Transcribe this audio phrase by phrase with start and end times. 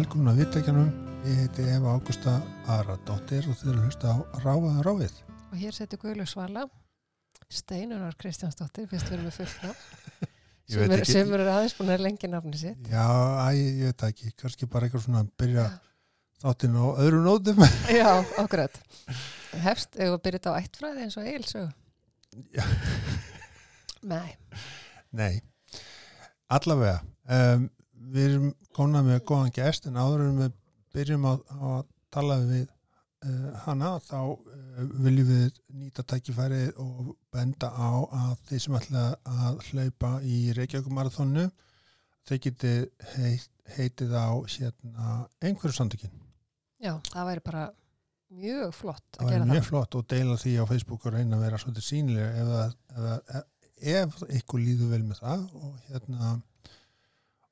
[0.00, 0.86] Velkomin að viðtækjanum.
[1.28, 2.32] Ég heiti Eva Ágústa
[2.72, 5.16] Aradóttir og þið eru að hlusta á Ráðaða Ráðið.
[5.50, 6.62] Og hér setur Guðlu Svala,
[7.52, 9.74] Steinunar Kristjánsdóttir, fyrst við erum með fullna,
[10.70, 12.88] Ég sem, er, sem eru aðeins búin að lengja nafni sitt.
[12.88, 14.30] Já, æ, ég veit ekki.
[14.40, 15.66] Kannski bara eitthvað svona að byrja
[16.46, 17.60] þáttinn á öðru nótum.
[18.00, 18.08] Já,
[18.40, 18.78] akkurat.
[19.66, 21.76] Hefst, ef við byrjum þetta á ættfræði eins og eilsög.
[22.56, 22.64] Já.
[24.14, 24.30] Nei,
[25.20, 25.34] Nei,
[26.48, 27.02] allavega.
[27.28, 27.68] Um,
[28.14, 30.52] við erum komna með góðan gest en áður en við
[30.94, 31.80] byrjum að, að
[32.10, 37.90] tala við uh, hana þá uh, viljum við nýta tækifæri og benda á
[38.22, 41.46] að þeir sem ætla að hlaupa í Reykjavík marathonu
[42.28, 42.72] þeir geti
[43.16, 46.10] heit, heitið á hérna einhverju samtökin.
[46.82, 47.64] já, það væri bara
[48.30, 49.68] mjög flott Það að væri gera mjög það.
[49.70, 53.48] flott og deila því á Facebook og reyna að vera svolítið sýnilega ef, það- ef,
[53.80, 56.30] ef, ef ykkur líður vel með það og hérna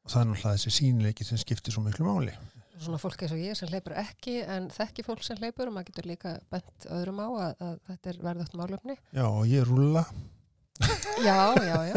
[0.09, 2.33] og það er náttúrulega þessi sýnileiki sem skiptir svo miklu máli.
[2.79, 5.91] Svona fólk eins og ég sem hleypur ekki, en þekki fólk sem hleypur og maður
[5.91, 8.97] getur líka bent öðrum á að, að þetta er verðugt málöfni.
[9.13, 10.05] Já og ég rúlla
[11.27, 11.97] Já, já, já.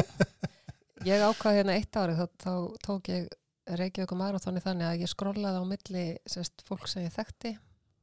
[1.06, 2.54] Ég ákvað hérna eitt árið, þá, þá
[2.86, 3.30] tók ég
[3.72, 7.54] Reykjavík marathoni þannig að ég skrollaði á milli sérst, fólk sem ég þekkti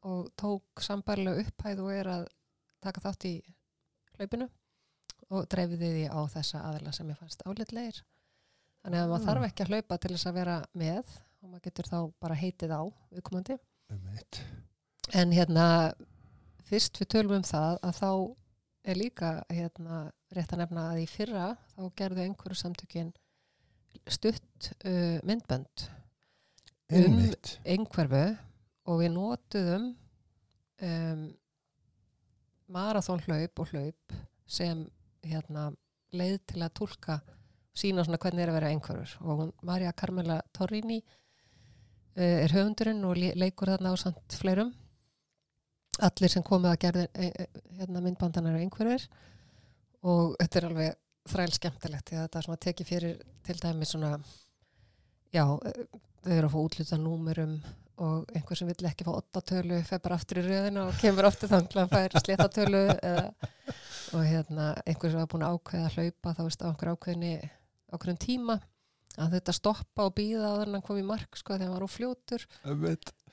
[0.08, 2.24] og tók sambarlega upphæð og er að
[2.82, 3.34] taka þátt í
[4.16, 4.46] hlaupinu
[5.34, 8.00] og dreifiði því á þessa aðila sem ég fannst álitlegir.
[8.84, 9.28] Þannig að maður Mm.
[9.28, 11.12] þarf ekki að hlaupa til þess að vera með
[11.42, 12.82] og maður getur þá bara heitið á
[13.14, 13.58] viðkomandi.
[15.14, 15.66] En hérna,
[16.69, 18.10] fyrst við tölum um það að þá
[18.88, 23.12] er líka hérna, rétt að nefna að í fyrra þá gerðu einhverju samtökin
[24.08, 25.88] stutt uh, myndbönd
[26.91, 27.19] Um
[27.69, 28.36] einhverfu
[28.88, 29.91] og við notuðum
[30.80, 31.24] um,
[32.72, 34.14] marathónhlaup og hlaup
[34.48, 34.86] sem
[35.24, 35.66] hérna,
[36.16, 37.19] leið til að tólka
[37.78, 39.15] sína svona hvernig er að vera einhverfur.
[39.25, 44.75] Og hún, Marja Carmela Torrini uh, er höfundurinn og le- leikur þarna á samt fleirum.
[45.99, 47.49] Allir sem komið að gerði e, e,
[47.81, 49.09] hérna, myndbandanar eru einhverfur
[50.06, 50.93] og þetta er alveg
[51.28, 53.16] þræl skemmtilegt því að þetta er svona tekið fyrir
[53.49, 54.12] til dæmis svona
[55.34, 55.83] já, eh,
[56.22, 57.56] þau eru að fá útluta númerum
[57.99, 61.50] og einhver sem vill ekki fá ottatölu fer bara aftur í röðina og kemur aftur
[61.50, 63.25] þannig að fær sléttatölu eða,
[64.15, 67.33] og hérna einhver sem var búin að ákveða að hlaupa þá veist á einhver ákveðinni
[67.93, 68.59] ákveðin tíma
[69.19, 71.87] að þetta stoppa og býða á að hann kom í mark sko þegar hann var
[71.88, 72.44] úr fljótur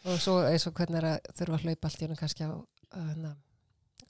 [0.06, 2.52] og svo eins og hvernig er að þurfa að hlaupa allt í hennu kannski á
[2.96, 3.34] hérna,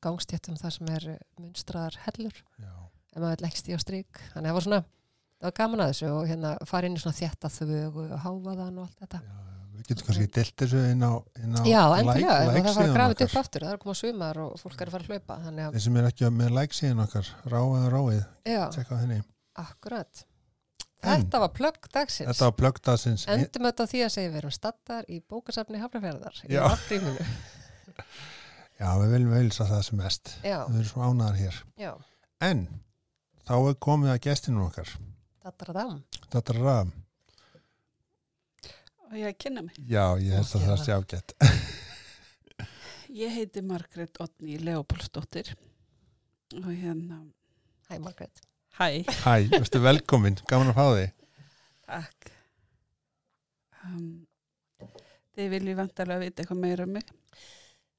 [0.03, 1.07] gangstjættum þar sem er
[1.41, 2.71] munstraðar hellur Já.
[3.15, 4.81] ef maður vill ekki stíða strík þannig að það var svona,
[5.39, 8.79] það var gaman að þessu og hérna fara inn í svona þétta þögu og háfaðan
[8.79, 9.41] og allt þetta Já,
[9.75, 12.95] við getum kannski delt þessu inn á, inn á Já, endilega, það like að síðan
[12.95, 13.33] grafa þetta okkar.
[13.33, 15.59] upp aftur, það er að koma sumar og fólk er að fara að hlaupa, að,
[15.75, 18.23] Þeir sem er ekki með like síðan okkar, ráðið ráðið,
[18.53, 19.19] já, tjekka á henni.
[19.65, 20.25] akkurat.
[21.05, 22.29] Þetta var plögg dagsins.
[22.31, 23.25] Þetta var plöggdagsins.
[23.31, 26.39] Endum þetta á því að segja við erum stattar í bókasafni Hafnarfjörðar.
[26.45, 26.63] í Já.
[28.75, 30.31] Já, við viljum veilsa það sem mest.
[30.43, 31.59] Já, Við erum svo ánæðar hér.
[31.79, 31.91] já,
[32.43, 32.65] En
[33.47, 34.89] þá er komið að gestinu okkar.
[36.51, 36.89] er ram.
[39.05, 39.77] Og ég að kynna mig.
[39.87, 41.29] Já, ég held að það sé ágætt.
[43.15, 45.53] Ég heiti Margrét Otni Leopoldsdóttir
[46.59, 47.21] og hérna,
[47.87, 48.41] Hæ, Margrét.
[48.79, 48.87] Hæ,
[49.23, 51.11] Hæ, veistu velkomin, gaman að fá þig.
[51.85, 52.31] takk.
[53.85, 54.25] Um,
[55.37, 57.11] þið viljið vantarlega vita eitthvað meira um mig.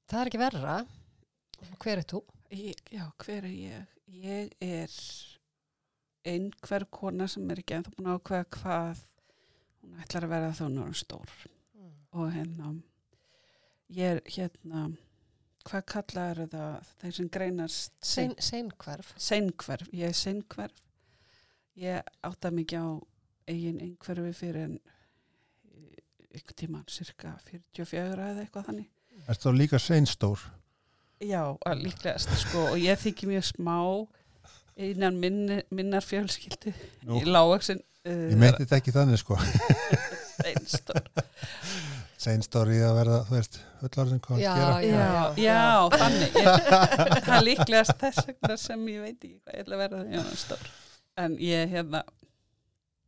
[0.07, 0.75] Það er ekki verra.
[1.81, 2.21] Hver er þú?
[2.53, 3.95] Ég, já, hver er ég?
[4.07, 4.93] Ég er
[6.27, 9.01] einhver kona sem er ekki ennþá búin að ákveða hvað
[9.81, 11.33] hún ætlar að vera þá er orðin stór.
[12.17, 12.71] Og hérna,
[13.93, 14.85] ég er hérna,
[15.67, 19.13] hvað kallaður það þeir sem greinast Sein, seinkvarf.
[19.21, 20.83] seinkverf, ég er seinkverf
[21.77, 22.89] ég átta mikið á
[23.47, 24.77] eigin einhverfi fyrir en
[26.37, 28.93] ykkur tíma cirka 44 eða eitthvað þannig
[29.27, 30.41] Ertu þá líka seinstór?
[31.23, 31.41] já,
[31.73, 33.77] líklegast sko og ég þykki mjög smá
[34.77, 36.73] innan minni, minnar fjölskyldu
[37.07, 37.17] Nú.
[37.21, 39.37] í lágvaksin uh, Ég meinti þetta ekki þannig sko.
[40.43, 41.01] seinstór
[42.27, 44.73] Seinstór í að verða, þú veist, fullarðin hvað Já, að gera.
[44.83, 45.07] já.
[45.39, 45.61] já, já,
[45.95, 46.49] þannig ég,
[47.27, 50.17] það er líklegast þess vegna sem ég veit ekki hvað ég ætla að verða þegar
[50.17, 50.67] ég er stór
[51.23, 52.03] en ég hérna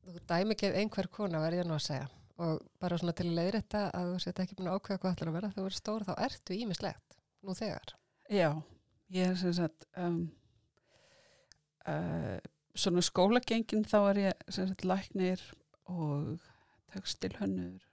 [0.10, 2.06] Þú dæmi ekki einhver kona, verði ég nú að segja.
[2.42, 5.30] Og bara svona til að leiðrætta að þú setja ekki búin að ákveða hvað ætlar
[5.30, 7.18] að vera þegar þú verður stór, þá ertu ímislegt.
[7.46, 7.92] Nú þegar.
[8.34, 8.48] Já,
[9.14, 10.18] ég er sem sagt um,
[11.94, 12.40] uh,
[12.74, 15.44] svona skólagengin þá er ég sem sagt læknir
[15.94, 16.40] og
[16.96, 17.86] tekstilhönnur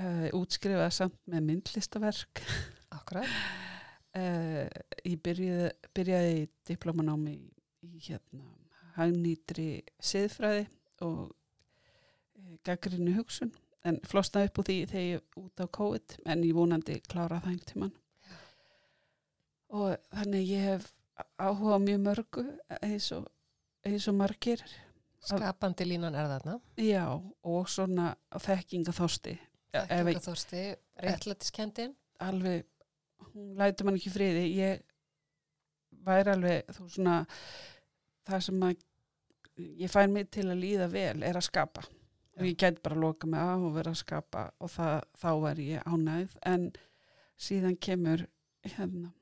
[0.00, 2.42] uh, útskrifaði samt með myndlistaverk
[2.94, 3.28] Akkurat.
[4.18, 4.64] uh,
[5.10, 7.50] ég byrjaði, byrjaði í diplomanámi í,
[7.88, 8.46] í hérna
[8.98, 9.68] hagnýtri
[9.98, 10.66] siðfræði
[11.04, 13.52] og uh, gaggrinni hugsun
[13.84, 17.52] en flosnaði upp úr því þegar ég út á COVID en ég vonandi klára það
[17.52, 17.96] einhvern tíman
[19.74, 20.92] og þannig ég hef
[21.38, 22.44] áhuga mjög mörgu
[22.82, 23.26] eins og,
[23.86, 24.62] eins og margir.
[25.24, 26.58] Skapandi línan er þarna.
[26.76, 28.12] Já og svona
[28.44, 30.62] þekkingaþorsti ef þekkingaþorsti,
[31.02, 31.94] réttlætiskendin
[32.24, 32.64] alveg
[33.32, 34.44] hún lætur mann ekki friði.
[34.54, 34.82] Ég
[36.06, 37.16] væri alveg þú svona
[38.28, 38.84] það sem að
[39.82, 41.84] ég fær mig til að líða vel er að skapa.
[42.38, 45.28] Og ég get bara að loka mig af og vera að skapa og það, þá
[45.44, 46.38] væri ég ánægð.
[46.50, 46.64] En
[47.38, 48.24] síðan kemur
[48.64, 49.12] hérna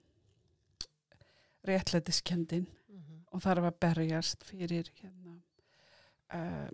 [1.66, 3.24] réttlætiskendin Mhm.
[3.32, 5.36] og þarf að berjast fyrir hérna
[6.34, 6.68] uh,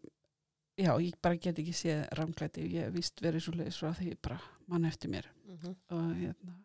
[0.78, 4.14] já, ég bara get ekki séð rámklæti, ég hef víst verið svo leiðis frá því
[4.22, 4.40] bara
[4.70, 5.28] mann eftir mér.
[5.48, 5.76] Mhm.
[5.90, 6.58] og hérna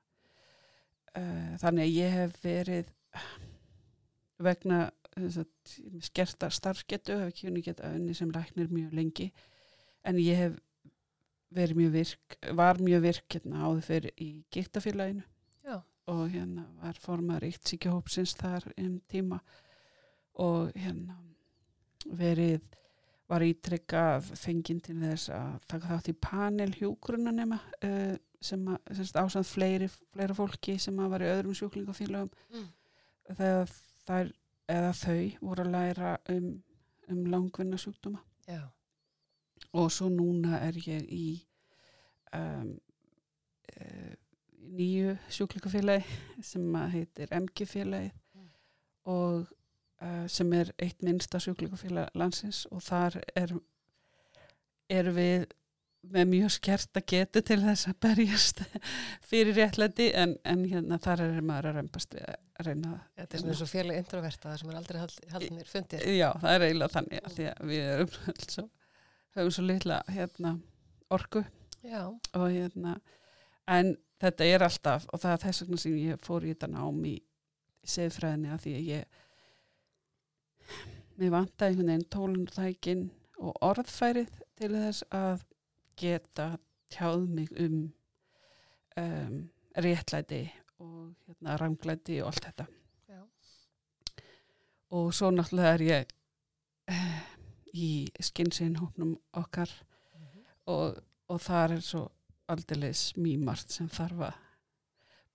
[1.17, 2.91] uh, þannig að ég hef verið
[4.43, 4.83] vegna
[5.13, 5.43] að
[6.01, 9.27] skerta starfsgetu hef ekki unni geta unni sem læknir mjög lengi.
[10.03, 10.55] En ég hef
[11.53, 15.23] verið mjög virk var mjög virk hérna áður fyrir í giktafélaginu.
[16.11, 19.39] Og hérna var formar eitt síkjahópsins þar um tíma.
[20.41, 21.19] Og hérna
[22.09, 22.65] verið
[23.31, 29.15] var ítrykkað fenginn til þess að taka þátt í panel hjúgrunanema uh, sem að, semst
[29.21, 32.65] ásand fleiri, fleira fólki sem var í öðrum sjúklingafélögum Mm.
[33.37, 33.71] þegar
[34.07, 34.31] þær
[34.73, 36.49] eða þau voru að læra um,
[37.09, 38.61] um langvinna sjúkdóma Já,
[39.73, 41.25] og svo núna er ég í
[42.35, 42.73] um,
[43.79, 44.13] uh,
[44.73, 46.19] nýju sjúklingafélagi
[46.51, 48.49] sem að heitir MG félagi Mm.
[49.05, 49.47] og
[50.03, 53.55] uh, sem er eitt minnsta sjúklingafélag landsins og þar er,
[54.91, 55.47] er við
[56.11, 58.61] með mjög skerta getu til þess að berjast
[59.29, 63.43] fyrir réttlæti en, en hérna þar er maður að reymbast við að reyna þetta er
[63.43, 66.05] svona eins og félag introverta sem er aldrei hald, haldnir fundir.
[66.11, 68.15] Já, það er eiginlega þannig að að við erum
[68.55, 68.65] svo,
[69.37, 70.55] höfum svo litla hérna,
[71.13, 71.43] orku.
[71.83, 72.97] Já, og hérna
[73.71, 76.99] en þetta er alltaf og það er þess vegna sem ég fór í þetta nám
[77.07, 77.17] í
[77.93, 79.22] seðfræðinni að því að ég
[81.19, 83.03] mér vantaði einhvern veginn tólunartækin
[83.43, 85.43] og orðfærið til þess að
[85.99, 86.47] geta
[86.93, 87.93] tjáð mig um,
[88.97, 89.37] um
[89.83, 90.43] réttlæti
[90.83, 92.65] og hérna ranglæti og allt þetta.
[93.09, 93.21] Já,
[94.93, 96.13] og svo náttúrulega er ég
[96.91, 97.23] eh,
[97.73, 97.89] í
[98.21, 99.69] skynseinhóknum okkar
[100.13, 100.43] Mhm.
[100.65, 102.07] og, og þar er svo
[102.47, 104.33] aldeilis mýmart sem þarf að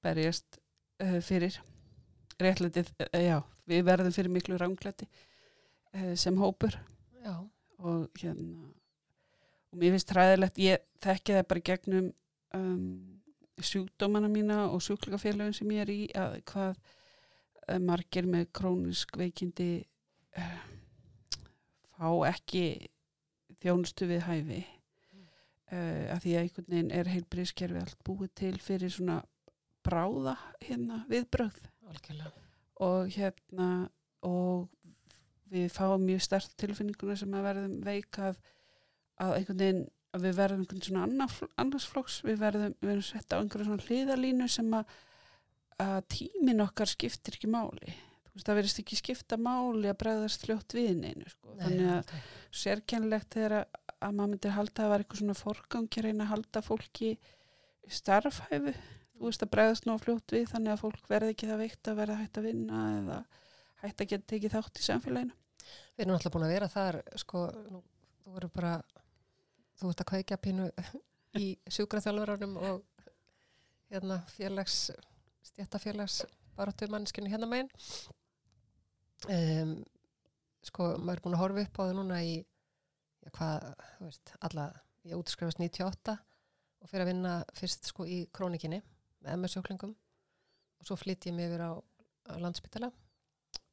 [0.03, 0.59] berjast
[1.03, 1.59] uh, fyrir.
[2.39, 5.09] Réttlætið, uh, já, við verðum fyrir miklu ránglæti
[6.19, 6.75] sem hópur.
[7.25, 7.35] Já,
[7.79, 8.69] og hérna
[9.69, 12.07] og mér finnst træðilegt, ég þekki það bara gegnum
[12.57, 13.19] um,
[13.59, 19.71] sjúkdómana mína og sjúklingafélagin sem ég er í að hvað uh, margir með krónisk veikindi
[20.39, 20.59] uh,
[21.99, 22.65] fá ekki
[23.63, 24.65] þjónustu við hæfi.
[25.69, 29.21] Uh, að því að einhvern veginn er heilbriðskerfi allt búið til fyrir svona
[29.85, 31.69] bráða hérna viðbrögð.
[31.89, 32.33] Algjörlega.
[32.85, 33.69] Og hérna
[34.25, 34.71] og
[35.53, 38.41] við fáum mjög stert tilfinninguna sem að verðum veik að,
[39.23, 39.87] að einhvern veginn
[40.17, 43.69] að við verðum einhvern svona annar, annars flokks við verðum, við verðum sett á einhverju
[43.69, 44.93] svona hliðalínu sem að,
[45.85, 47.97] að tímin okkar skiptir ekki máli.
[48.39, 51.57] Það verðist ekki skipta máli að bregðast fljótt við neinu sko.
[51.59, 52.13] þannig að
[52.55, 56.33] sérkennlegt þegar að, að maður myndir halda að var eitthvað svona forgangi að reyna að
[56.37, 57.11] halda fólki
[57.99, 58.77] starfhæfu.
[59.19, 61.99] Þú veist að bregðast nú fljótt við þannig að fólk verði ekki það veikt að
[61.99, 63.19] verða hægt að vinna eða
[63.83, 65.37] hægt að geta tekið þátt í samfélaginu
[65.69, 67.83] Við erum alltaf búin að vera þar, sko, nú,
[68.23, 68.73] þú verður bara,
[69.81, 70.69] þú ert að kveikja pínu
[71.43, 73.09] í sjúkraþjálfurarnum og
[73.91, 74.79] hérna félags,
[75.51, 76.23] stjættafélags
[76.59, 77.71] baráttu mannskinu hérna megin.
[79.29, 79.75] Um,
[80.67, 82.37] sko, maður er búin að horfa upp á það núna í,
[83.25, 84.69] já, hvað, þú veist, alla,
[85.09, 86.15] ég útskrifast 98
[86.79, 88.79] og fyrir að vinna fyrst sko í krónikinni
[89.25, 89.95] með MS-sjóklingum
[90.79, 92.93] og svo flytt ég mig yfir á, á landspítala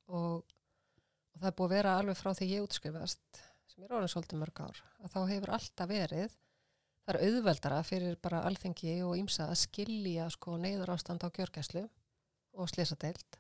[0.08, 0.44] og
[1.36, 4.40] og það er búið að vera alveg frá því ég útskrifast sem er orðin svolítið
[4.40, 6.36] mörg ár að þá hefur alltaf verið
[7.06, 11.84] það er auðveldara fyrir bara alþengi og ímsa að skilja sko neyður ástand á gjörgæslu
[12.56, 13.40] og slisadeild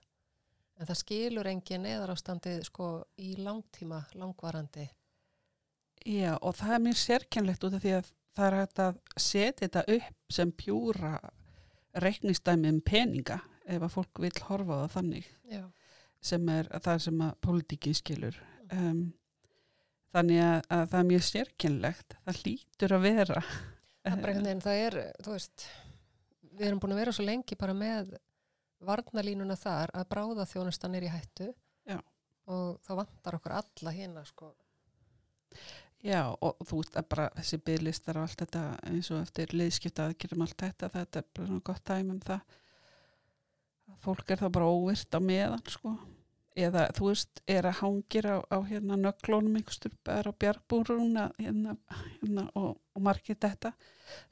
[0.75, 2.89] en það skilur engin neyður ástandið sko
[3.21, 4.89] í langtíma langvarandi.
[6.05, 9.61] Já og það er mér sérkennlegt út af því að það er hægt að setja
[9.63, 11.13] þetta upp sem pjúra
[12.03, 15.29] reiknistæmi um peninga ef að fólk vil horfa á það þannig.
[15.49, 15.63] Já,
[16.25, 18.37] sem er það sem að pólitíkin skilur.
[18.73, 19.01] Um,
[20.15, 23.41] þannig að, að það er mjög sérkennlegt það hlýtur að vera.
[24.05, 25.67] Það veginn, það er, þú veist
[26.55, 28.13] við erum búin að vera svo lengi bara með
[28.85, 31.49] varnalínuna þar að bráða þjónustan er í hættu.
[31.85, 31.99] Já.
[32.49, 34.51] og þá vantar okkur alla hérna sko.
[36.05, 40.05] Já, og þú veist að bara þessi bygglistar og allt þetta eins og eftir liðskipta
[40.09, 42.41] aðgerðum allt þetta, þetta er bara gott dæmi um það.
[42.45, 42.64] að
[44.05, 45.95] fólk er þá bara óvirt á meðan sko.
[46.55, 51.75] Eða þú veist, er að hangir á, á hérna nöglónum einhverstur bara á bjargbúruna hérna,
[52.21, 53.73] hérna og, og margir þetta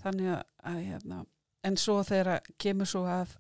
[0.06, 1.24] þannig að, að hérna
[1.68, 3.36] en svo þegar kemur svo að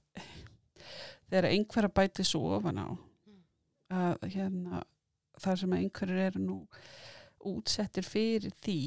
[1.29, 2.87] þegar einhver að bæti svo ofan á
[3.93, 4.83] að hérna
[5.41, 6.57] þar sem að einhverjir eru nú
[7.53, 8.79] útsettir fyrir því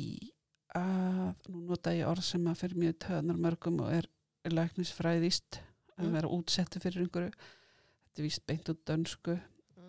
[0.77, 4.09] að nú nota ég orð sem að fyrir mjög töðnar mörgum og er
[4.47, 5.61] læknisfræðist
[5.97, 6.13] að Mm.
[6.13, 7.33] vera útsettir fyrir einhverju.
[7.33, 9.39] Þetta er víst beint út dönsku.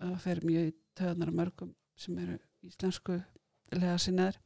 [0.00, 3.22] Að fyrir mjög töðnar mörgum sem eru íslensku
[3.72, 4.36] lega sinnaður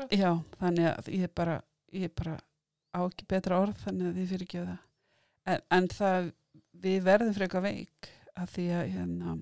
[0.00, 0.30] á já,
[0.60, 1.56] þannig að ég er bara
[1.92, 2.38] ég bara
[2.94, 4.78] á ekki betra orð þannig að þið fyrir ekki það.
[5.46, 6.32] En, en það
[6.80, 9.36] við verðum frekar veik að því að hérna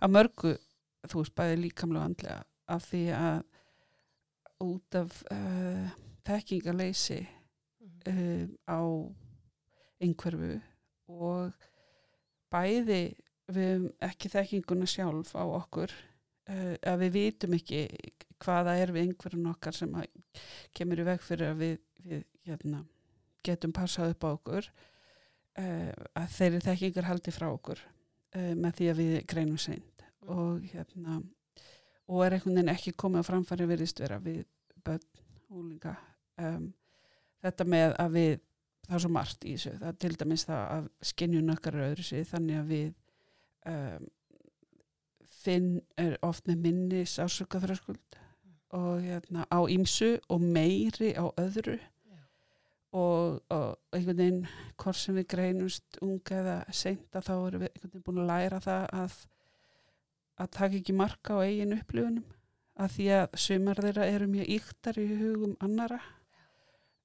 [0.00, 0.52] að mörgu,
[1.10, 3.42] þú veist, bæði líkamlega andlega, af því að
[4.66, 5.90] út af uh,
[6.28, 7.18] þekkingarleysi
[8.06, 8.78] uh, á
[10.02, 10.56] einhverfu
[11.12, 11.54] og
[12.52, 13.00] bæði
[13.46, 15.92] við höfum ekki þekkinguna sjálf á okkur
[16.50, 17.84] uh, að við vitum ekki
[18.42, 19.94] hvaða er við einhverjum okkar sem
[20.76, 22.82] kemur í veg fyrir að við, við hérna,
[23.46, 28.90] getum passað upp á okkur uh, að þeirri þekkingar haldi frá okkur uh, með því
[28.90, 30.04] að við greinum seint.
[30.26, 31.20] Og hérna
[32.06, 34.44] og er einhvern veginn ekki komið á framfæri virðist vera við
[34.86, 35.06] börn,
[35.50, 35.94] úlinga
[36.42, 36.68] um,
[37.42, 38.34] þetta með að við
[38.86, 41.88] það er svo margt í þessu, það er til dæmis það að skinjun okkar er
[41.90, 42.86] öðru sig þannig að við
[43.72, 44.06] um,
[45.46, 45.68] finn
[46.00, 48.18] er oft með minni sásökaþröskuld
[48.76, 51.78] og hérna á ímsu og meiri á öðru.
[51.78, 52.18] Já.
[52.92, 54.42] og, og einhvern veginn
[54.80, 58.30] hvort sem við greinumst unga eða seint að þá erum við einhvern veginn búin að
[58.32, 59.18] læra það að
[60.36, 62.24] að taka ekki marka á eigin upplifunum.
[62.76, 66.02] Að því að sumar þeirra eru mjög yktar í hugum annara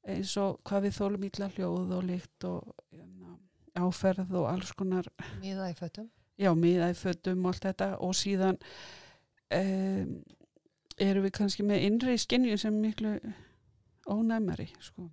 [0.09, 3.35] eins og hvað við þólum ítla hljóð og líkt og hérna,
[3.77, 5.07] áferð og alls konar
[5.41, 6.09] Míða í fötum.
[6.37, 8.57] já, miða í fötum og allt þetta og síðan
[9.53, 10.15] um,
[10.97, 13.15] eru við kannski með innri skinnju sem miklu
[14.09, 15.07] ónæmari sko.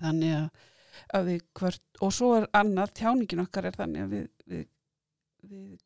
[0.00, 0.48] Þannig að,
[1.18, 4.66] að við hvert, og svo er annað, tjáningin okkar er þannig að við, við,
[5.50, 5.78] við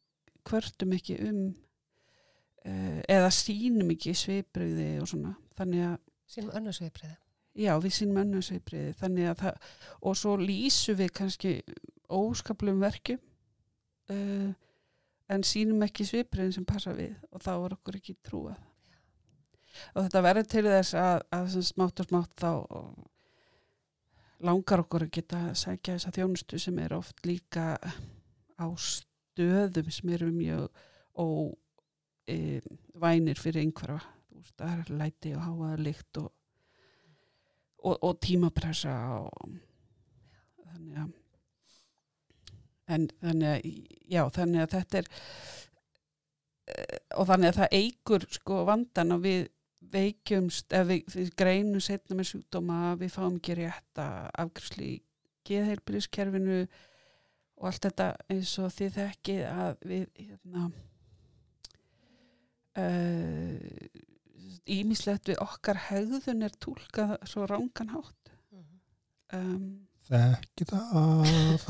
[0.46, 1.40] hvertum ekki um
[2.64, 6.00] uh, eða sínum ekki svipriði og svona þannig að
[6.34, 7.18] Sínum önnusviðbriði.
[7.54, 11.52] Já, við sínum önnum sveipriði þannig að það, og svo lýsum við kannski
[12.10, 13.20] óskaplum verkjum
[14.10, 14.50] uh,
[15.30, 18.58] en sínum ekki sveipriðin sem passa við og þá er okkur ekki trúað.
[19.94, 22.50] Og þetta verður til þess að, að smátt og smátt þá
[24.44, 27.78] langar okkur að geta að sækja þessa þjónustu sem er oft líka
[28.58, 30.66] á stöðum sem eru mjög
[31.16, 31.26] ó,
[32.30, 32.60] e,
[32.98, 34.02] vænir fyrir einhverfa.
[34.28, 36.32] Þú veist, það er læti og háaða lykt og
[37.84, 39.50] og, og tímapressa og
[40.64, 41.12] þannig að
[42.94, 43.68] en þannig að
[44.12, 45.10] já, þannig að þetta er
[46.68, 49.46] eh, og þannig að það eigur sko vandan og við
[49.94, 54.06] veikjumst, ef við, við greinum setna með sjúkdóma, við fáum ekki rétta
[54.42, 55.02] afgjörsli í
[55.48, 60.64] geðheilbyrðiskerfinu og allt þetta eins og þið þekkið að við hérna
[62.80, 63.58] uh,
[64.70, 68.32] ímislegt við okkar hegðun er túlkað svo rángan hátt
[69.34, 71.62] um, Þekki það.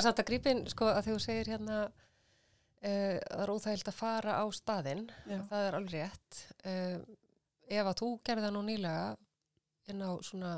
[0.00, 4.38] Samt að grípin, sko, að þegar þú segir hérna uh, það er óþægilt að fara
[4.40, 6.40] á staðinn, já, það er alveg rétt.
[6.64, 6.96] Uh,
[7.68, 9.06] ef að þú gerði það nú nýlega
[9.92, 10.52] inn á svona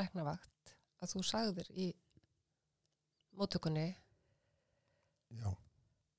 [0.00, 1.90] læknavakt, að þú sagðir í
[3.36, 3.88] móttökunni,
[5.36, 5.48] Já.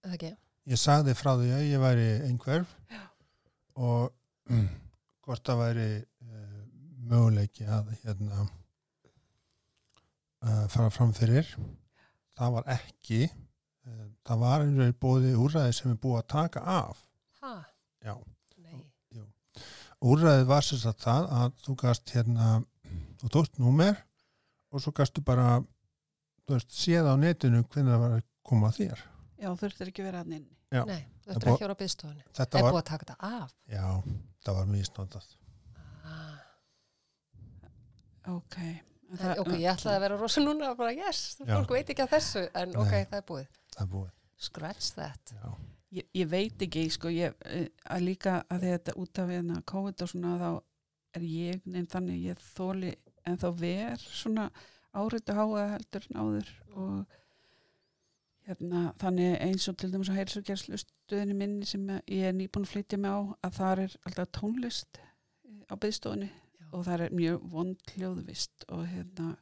[0.06, 0.32] eða ekki?
[0.68, 3.00] Ég sagði frá því að ég væri einhverf Já.
[3.80, 4.10] og
[4.52, 4.66] mm,
[5.24, 5.86] hvort það væri
[6.28, 6.64] uh,
[7.08, 8.42] möguleiki að hérna
[10.44, 11.48] uh, fara fram fyrir.
[12.36, 13.22] Það var ekki.
[13.88, 17.00] Uh, það var einhverju bóði úrræði sem er búið að taka af.
[17.46, 17.54] Ha?
[18.04, 18.16] Já.
[18.66, 18.84] Nei.
[20.04, 22.50] Úrræðið var sem sagt það að þú gast hérna,
[23.24, 23.96] þú tókst númer
[24.76, 25.64] og svo gastu bara,
[26.44, 29.00] þú veist, séð á netinu hvernig það var að koma að þér.
[29.38, 30.82] já, þurftir ekki vera hann inn Já.
[30.90, 32.24] Nei, þú Það ættir ekki að vera á byggstofunni.
[32.38, 33.54] Þetta Það er var, búið að taka þetta af.
[33.72, 33.86] já,
[34.48, 35.30] það var misnótað.
[36.08, 36.38] Ah.
[38.36, 38.84] ok, en
[39.24, 42.12] En, ok, ég ætlaði að vera rosa núna og bara yes, fólk veit ekki af
[42.12, 43.06] þessu, en ok, Nei.
[43.08, 43.46] það er búið.
[43.76, 44.10] Það er búið.
[44.48, 45.32] Scratch that.
[45.34, 45.54] Já.
[45.96, 50.04] ég, ég veit ekki sko, ég, eh, að líka að þetta út af hérna COVID
[50.04, 50.50] og svona þá
[51.18, 52.92] er ég neinn þannig ég þóli
[53.26, 54.50] en þá ver svona
[54.98, 57.18] áriðu háa heldur en áður og
[58.48, 63.00] hérna, þannig eins og til dæmis á heilsugjærslustuðinni minni sem ég er nýbúin að flytja
[63.02, 66.30] mig á að þar er alltaf tónlist eh, á byggstofunni
[66.72, 69.34] og það er mjög vond hljóðvist og hérna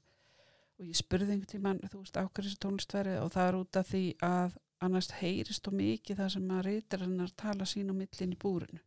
[0.76, 3.80] og ég spurði einhvern tímann, þú veist, ákveður þessi tónlist verið og það er út
[3.80, 7.96] af því að annars heyrist og mikið það sem að reytir hennar tala sín á
[7.96, 8.82] millin í búrinu.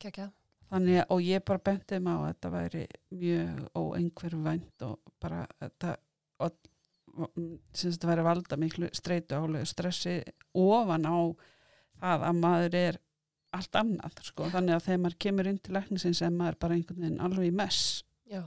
[0.00, 0.30] Kekja.
[0.70, 2.82] þannig að og ég bara benti þeim á að þetta væri
[3.20, 5.96] mjög óengveru vænt og bara þetta
[6.40, 6.70] og,
[7.74, 10.14] sem þetta væri að valda miklu streitu álega stressi
[10.56, 11.18] ofan á
[12.00, 12.98] það að maður er
[13.56, 14.46] allt annað sko.
[14.52, 17.54] þannig að þegar maður kemur inn til læknisins er maður bara einhvern veginn alveg í
[17.60, 17.80] mess
[18.30, 18.44] Já.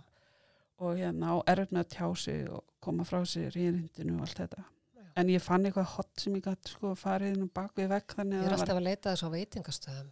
[0.80, 4.40] og hérna á erfn að tjá sig og koma frá sér í reyndinu og allt
[4.46, 5.04] þetta Já.
[5.20, 8.16] en ég fann eitthvað hot sem ég gæti sko farið inn og bak við vekk
[8.22, 10.12] þannig Ég að er það alltaf að leita þessu á veitingastöðum.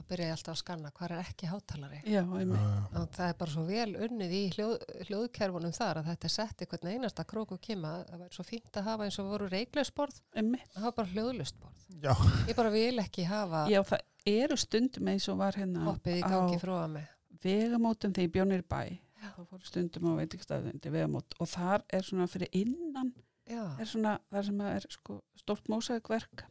[0.00, 2.00] Þá byrja ég alltaf að skanna hvað er ekki hátalari.
[2.08, 4.74] Já, og það er bara svo vel unnið í hljóð,
[5.10, 7.92] hljóðkerfunum þar að þetta er sett einhvern einasta króku kima.
[8.08, 10.66] Það væri svo fínt að hafa eins og voru reiklausborð einmitt.
[10.74, 12.14] að hafa bara hljóðlustborð Já,
[12.48, 14.04] ég bara vil ekki hafa Já, það
[14.34, 17.08] eru stundum eins og var hérna hoppið í gangi frá að með.
[17.44, 18.82] vegamótum þegar ég bjónir bæ.
[19.20, 23.12] Þá fór stundum á veitingstæðin til vegamót og þar er svona fyrir innan
[23.48, 26.44] já, er svona það sem er sko stórt mósaðikverk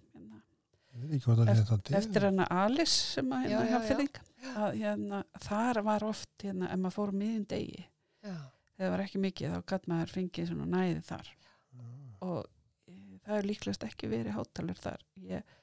[1.99, 6.79] eftir hérna Alice sem að Já, hérna já, að hérna þar var oft hérna ef
[6.79, 8.35] maður fór um miðjum degi já,
[8.79, 11.31] þegar það var ekki mikið þá gætt maður fengið svona næði þar.
[12.25, 12.39] Og
[12.87, 15.03] e, það er líklegast ekki verið hátalur þar.
[15.29, 15.57] Ég,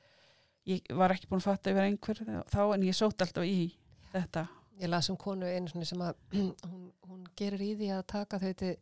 [0.69, 2.23] ég var ekki búin að fatta yfir einhver
[2.53, 3.73] þá en ég sót alltaf í
[4.13, 4.47] þetta.
[4.77, 8.41] Ég las um konu einu svona sem að hún, hún gerir í því að taka
[8.43, 8.77] þau til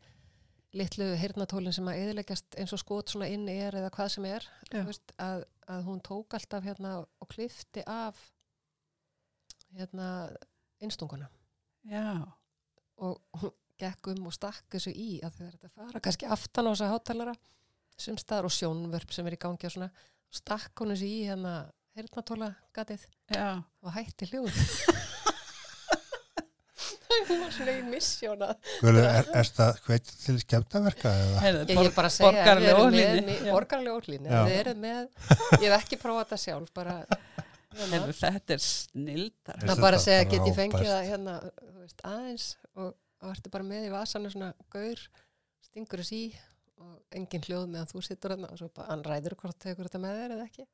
[0.74, 4.46] litlu heyrnatólinn sem að eðileggjast eins og skot svona inn er eða hvað sem er
[4.72, 4.80] Já.
[4.80, 8.18] þú veist, að, að hún tók alltaf hérna og klifti af
[9.74, 10.08] hérna
[10.84, 11.28] innstunguna
[11.90, 12.24] já,
[12.96, 16.72] og hún gekk um og stakk þessu í að þegar þetta fara kannski aftan á
[16.72, 17.34] þessa hátalara
[17.98, 19.90] sumstaðar og sjónvörp sem er í gangi og svona
[20.34, 21.54] stakk hún þessu í hérna
[21.94, 23.62] heyrnatóla gatið já.
[23.82, 24.62] og hætti hljóð
[27.28, 28.48] hún var svona í missjóna
[29.10, 30.36] er, er það hveit til?
[31.42, 32.62] Heyrðu, ég er bara að segja að
[33.54, 33.98] borgarlega
[34.84, 35.08] með,
[35.60, 36.96] ég hef ekki prófað þetta sjálf bara
[37.74, 41.36] Heyrðu, þetta er snildar það bara að þetta segja bara get ég fengið það hérna
[41.44, 42.90] þú veist, aðeins og,
[43.34, 45.06] ertu bara með í vasanu svona gaur
[45.64, 46.24] stingur þess í
[46.84, 50.00] og engin hljóð meðan þú sittur hérna og svo bara hann ræður hvort tekur þetta
[50.02, 50.66] með þér eða ekki.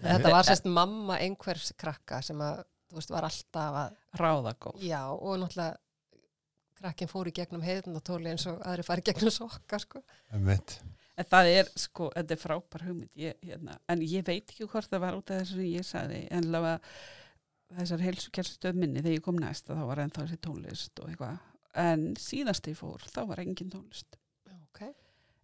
[0.00, 5.00] Þetta var sérst mamma einhvers krakka sem að þú veist var alltaf að ráðagóð já
[5.14, 5.78] og náttúrulega
[6.80, 10.00] krakkin fór í gegnum heiðnatóli eins og aðri fari gegnum sokka sko.
[11.20, 13.10] En það er sko, þetta er frábær hugmynd.
[13.20, 16.20] Ég, hérna, en ég veit ekki hvort það var út af þessu sem ég sagði
[16.32, 16.78] en lafa
[17.76, 21.44] þessar heilsugjærstöð minni þegar ég kom næst þá var ennþá þessi tónlist og eitthvað.
[21.84, 24.16] En síðast ég fór, þá var engin tónlist.
[24.56, 24.86] Ok,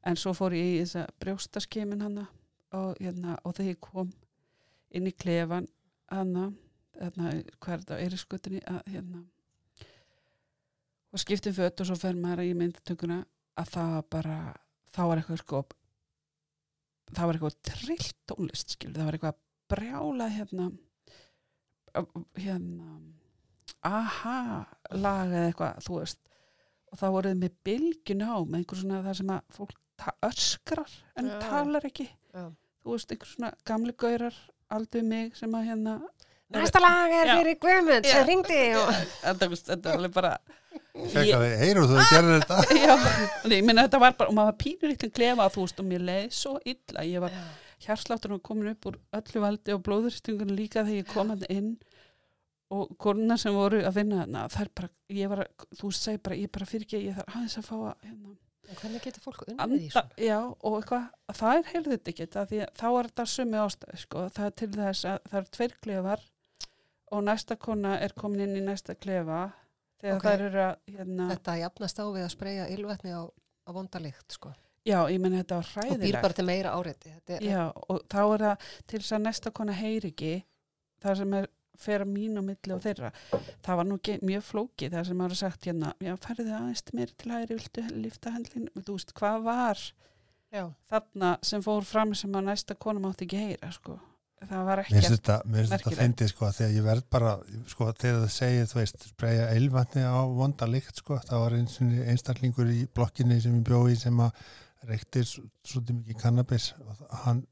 [0.09, 2.25] en svo fór ég í þessa brjóstaskemin hana
[2.73, 4.11] og, hérna, og þegar ég kom
[4.97, 5.69] inn í klefan
[6.11, 6.49] hana,
[7.01, 9.25] hérna, hvað er þetta, eriskutinni að hérna
[11.13, 13.23] og skiptum fött og svo fer maður í myndatökuna
[13.57, 14.39] að það var bara
[14.93, 15.63] þá var eitthvað sko
[17.13, 20.71] það var eitthvað trillt tónlist skilur, það var eitthvað brjála hérna
[22.37, 22.99] hérna
[23.87, 26.21] aha lag eða eitthvað, þú veist.
[26.93, 31.31] Og þá voruð með bylgjun á með einhver svona það sem að fólk öskrar en
[31.33, 31.39] Já.
[31.43, 32.07] talar ekki.
[32.35, 32.45] Já.
[32.83, 34.39] Þú veist, einhver svona gamli gaurar
[34.77, 35.97] aldrei mig sem að hérna
[36.55, 38.93] Næsta lag er fyrir Guðmund sem ringdi og
[39.25, 40.37] þetta, var alveg bara
[40.95, 42.59] heyrðu þú gerir þetta?
[42.87, 42.95] já,
[43.51, 46.07] ég minna þetta var bara og maður var pínur eitt klefa þú veist og mér
[46.07, 47.05] leið svo illa.
[47.07, 47.35] Ég var
[47.87, 51.77] hjarslátturinn komin upp úr öllu valdi og blóðuristingun líka þegar ég kom hann inn.
[52.75, 56.23] Og konuna sem voru að vinna þarna það er bara, ég var að, þú segi
[56.23, 59.05] bara ég er bara fyrir ekki, ég þarf aðeins að fá að hérna, En hvernig
[59.05, 60.17] getur fólk unnið í anda, svona?
[60.19, 61.69] já, og eitthvað það er
[62.51, 65.47] því að þá er þetta sömu ástæð, sko, það er til þess að það er
[65.55, 66.25] tveir klefar
[67.13, 69.53] og næsta kona er komin inn í næsta klefa
[70.03, 70.23] þegar Ok.
[70.27, 73.23] þær eru að hérna, Þetta jafnast á við að spreyja ylvetni á,
[73.67, 74.53] á vondalikt sko.
[74.87, 77.13] já, ég meni þetta var og býr hræðilegt bara til meira áreiti.
[77.29, 80.45] Er, Já, og þá er það til þess að næsta kona heyri ekki
[81.03, 83.11] það sem er fer að mín og milli og þeirra
[83.63, 87.33] það var nú mjög flókið það sem maður sagt hérna, já, færðu aðeins mér til
[87.33, 89.83] hægri, viltu lifta hendlin þú veist, hvað var
[90.53, 93.99] já, þarna sem fór fram sem að næsta kona mátti ekki heyra, sko
[94.45, 96.01] það var ekki þetta, mér finnst þetta merkilegt.
[96.03, 97.33] fyndið sko þegar ég verð bara,
[97.73, 101.77] sko þegar það segir þú veist, spreyja eilvatni á vonda lykt sko, það var eins
[101.81, 104.43] og einstaklingur í blokkinni sem ég bjóði sem að
[104.87, 107.47] reykti svolítið mikið kannabis og hann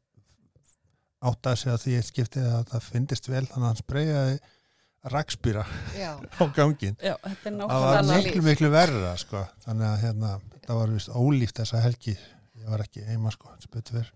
[1.24, 4.36] áttaði sig að því eitt skiptið að það fyndist vel þannig að hann spreyjaði
[5.14, 5.64] rakspýra
[5.96, 10.36] já, á gangin já, þetta er það var miklu miklu verra sko þannig að hérna,
[10.64, 12.14] það var vist ólíft þessa helgi
[12.64, 14.12] ég var ekki heima sko, sem betur fyrr.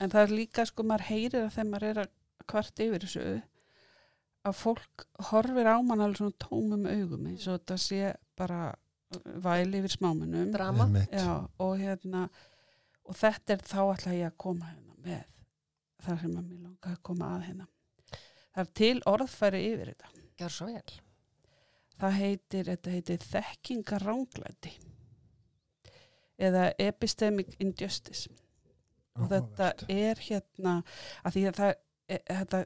[0.00, 2.12] En það er líka, sko, maður heyrir að þegar maður er að
[2.50, 3.24] kvart yfir þessu
[4.48, 8.60] að fólk horfir á mann alveg svona tómum augum eins og þetta sé bara
[9.44, 10.48] væli yfir smámunum.
[11.12, 12.28] Já, og hérna
[13.04, 15.22] og þetta er þá ætla ég að koma hérna með
[16.00, 17.68] þar sem að mér langa að koma að hérna.
[18.50, 20.12] Það er til orðfæri yfir þetta.
[20.40, 20.98] gjör svo vel
[22.00, 24.70] Það heitir, þetta heitir þekkingaránglæti
[26.40, 28.30] eða epistemic injustice
[29.18, 29.86] og þetta Áhugavert.
[29.88, 30.76] er hérna
[31.24, 32.60] að því að það er, þetta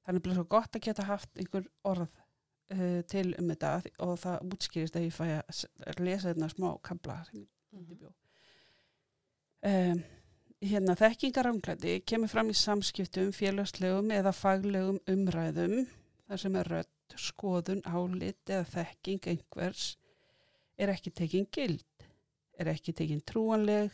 [0.00, 3.74] það er nefnilega svo gott að geta haft einhver orð uh, til um þetta
[4.06, 8.10] og það útskýrist að ég fæ að lesa þetta smá kabla sem ég undirbjó
[9.70, 10.02] um,
[10.60, 15.86] hérna þekkingaránglæti kemur fram í samskiptum félagslegum eða faglegum umræðum
[16.28, 19.94] þar sem er rödd, skoðun, álit eða þekking einhvers
[20.80, 22.04] er ekki tekin gild,
[22.60, 23.90] er ekki tekin trúanleg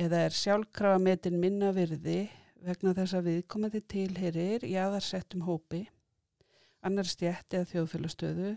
[0.00, 2.24] eða er sjálfkrafa metin minna virði
[2.64, 5.84] vegna þess að viðkomandi tilherir í aðarsettum hópi,
[6.84, 8.50] annar stjætt eða þjóðfélagstöðu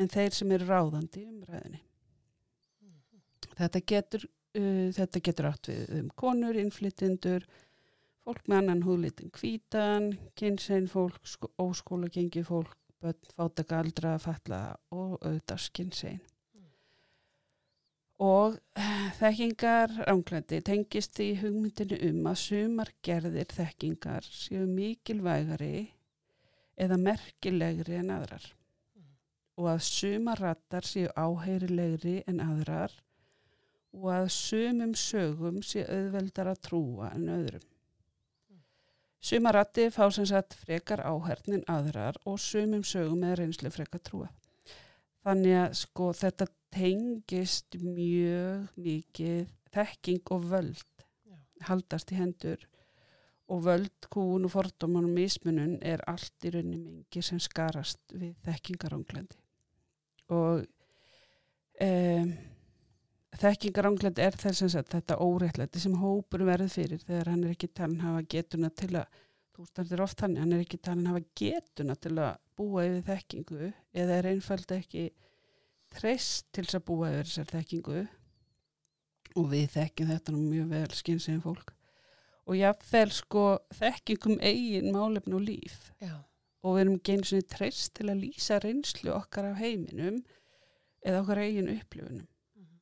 [0.00, 1.82] en þeir sem eru ráðandi í umræðinni.
[3.54, 4.24] Þetta getur,
[4.58, 7.46] uh, þetta getur átt við um konur, innflytjendur,
[8.24, 14.62] fólk með annan húðlitin hvítan, kynsegin fólk, sko, óskóla gengi fólk, börn, fátaka aldra, fatla
[14.92, 16.24] og auðvitað kynsegin.
[18.22, 25.88] Og eh, þekkingar ánglæti tengist í hugmyndinu um að sumar gerðir þekkingar séu mikilvægari
[26.78, 28.52] eða merkilegri en aðrar
[29.54, 32.94] og að sumar rattar séu áheyrilegri en aðrar
[33.94, 37.68] og að sumum sögum sé auðveldar að trúa en öðrum.
[39.24, 44.26] Sumar ratti fá sem sagt frekar áhernin aðrar og sumum sögum eða reynslu frekar trúa.
[45.24, 51.36] Þannig að sko þetta tengist mjög mikið þekking og völd Já.
[51.68, 52.62] haldast í hendur
[53.52, 58.32] og völd, kún og fordóman og mismunun er allt í rauninni mingi sem skarast við
[58.46, 59.40] þekkingaránglendi
[60.32, 60.64] og
[61.84, 62.30] um,
[63.40, 68.04] þekkingaránglendi er þess að þetta óréttlæti sem hópur verður fyrir þegar hann er ekki talin
[68.04, 69.20] hafa getuna til að
[69.54, 73.70] þú standir oft þannig, hann er ekki talin hafa getuna til að búa yfir þekkingu
[73.94, 75.04] eða er einfald ekki
[75.94, 78.04] treyst til þess að búa yfir þessar þekkingu.
[79.34, 81.72] Og við þekkjum þetta nú mjög vel skynsegin fólk.
[82.44, 85.90] Og jáfnvel sko þekkingum eigin málefn og líf.
[86.02, 86.18] Já,
[86.64, 90.22] og við erum sinni treyst til að lýsa reynslu okkar af heiminum
[91.04, 92.28] eða okkar eigin upplifunum.
[92.56, 92.76] Mhm.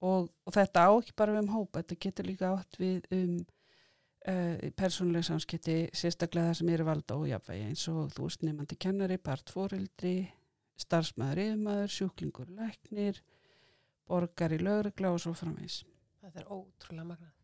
[0.00, 3.38] og, og þetta á ekki bara við um hópa, þetta getur líka átt við um
[4.28, 8.78] uh, persónuleg samskipti, sérstaklega það sem eru valda og jafnvægi eins og þú veist nefnandi
[8.78, 10.16] kennari, partfóreldri,
[10.78, 13.22] starfsmæður, yfirmaður, sjúklingur, læknir,
[14.08, 15.82] borgari, lögregla og svo framvegis.
[16.22, 17.34] þetta er ótrúlega magnað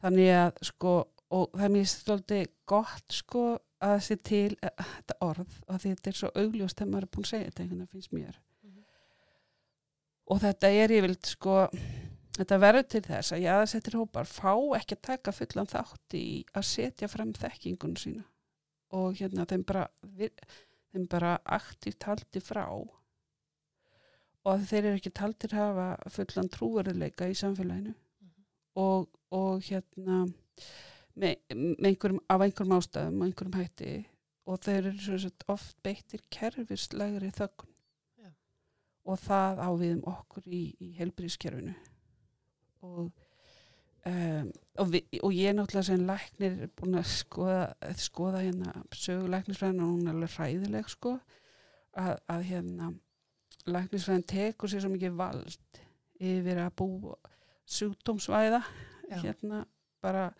[0.00, 0.92] Þannig að sko,
[1.36, 2.38] og það er mér stolti
[2.70, 3.42] gott sko
[3.80, 7.10] að það sé til uh, þetta orð og þetta er svo augljóst þegar maður er
[7.16, 8.38] búin að segja þetta einhvern veginn finnst mér.
[8.64, 8.80] Mhm.
[10.32, 11.56] Og þetta er ég vild sko,
[12.38, 16.24] þetta verður til þess að jáðarsettir hópar fá ekki að taka fullan þátt í
[16.56, 18.24] að setja fram þekkingun sína
[18.96, 20.32] og hérna þeim bara, vir-
[20.90, 22.64] þeim bara aktíft haldi frá
[24.40, 27.92] og að þeir eru ekki taldir hafa fullan trúverðuleika í samfélaginu.
[28.80, 30.22] Og, og hérna
[31.18, 33.90] með, með einhverjum, af einhverjum ástæðum og einhverjum hætti
[34.50, 35.18] og þeir eru
[35.52, 37.74] oft beittir kerfislegri þöggun.
[38.20, 38.30] Já.
[39.04, 41.74] og það á við um okkur í, í helbriðskerfinu
[42.86, 43.10] og
[44.00, 47.64] Um, og, vi, og ég er náttúrulega sem læknir búin að skoða,
[48.00, 51.12] skoða hérna sögulæknisfræðin og hún er alveg hræðileg sko
[52.00, 52.88] að, að hérna
[53.68, 55.82] læknisfræðin tekur sér svo mikið vald
[56.16, 56.88] yfir að bú
[57.68, 58.62] sjúkdómsvæða.
[59.10, 59.18] Já.
[59.26, 59.64] hérna
[60.00, 60.30] bara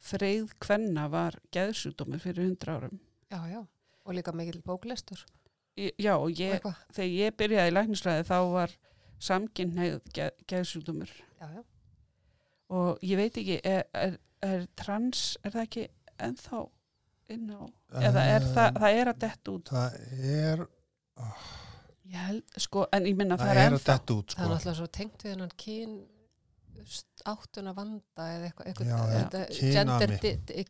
[0.00, 2.98] freyð kvenna var geðsjúkdómur fyrir hundra árum.
[3.28, 3.60] Já, já,
[4.06, 5.20] og líka mikill bóklestur
[5.76, 8.76] já og og ég, eitthvað, þegar ég byrjaði í læknisfræði þá var
[9.20, 11.10] samkynneið geð, geðsjúkdómur.
[11.40, 11.64] Já, já
[12.72, 15.84] og ég veit ekki, er, er, er trans, er það ekki
[16.26, 16.64] ennþá
[17.34, 17.62] inn á,
[18.00, 19.70] eða er Um, það, það er að dett út?
[19.70, 19.96] Það
[20.32, 20.66] er,
[22.06, 23.96] ég held, sko, en ég minna það, það er er að ennþá.
[23.96, 24.52] detta út það er sko.
[24.54, 25.96] náttúrulega svo tengt við hennan kyn
[27.26, 28.68] áttuna vanda eða eitthvað,